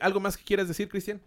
¿Algo 0.00 0.18
más 0.18 0.36
que 0.36 0.44
quieras 0.44 0.66
decir, 0.66 0.88
Cristian? 0.88 1.20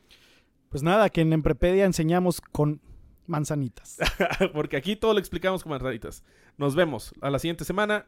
Pues 0.70 0.84
nada, 0.84 1.10
que 1.10 1.22
en 1.22 1.32
Emprepedia 1.32 1.86
enseñamos 1.86 2.42
con 2.42 2.82
manzanitas. 3.28 3.98
Porque 4.54 4.78
aquí 4.78 4.96
todo 4.96 5.14
lo 5.14 5.20
explicamos 5.20 5.64
con 5.64 5.72
manzanitas. 5.72 6.24
Nos 6.58 6.76
vemos 6.76 7.14
a 7.22 7.30
la 7.30 7.40
siguiente 7.40 7.66
semana. 7.66 8.08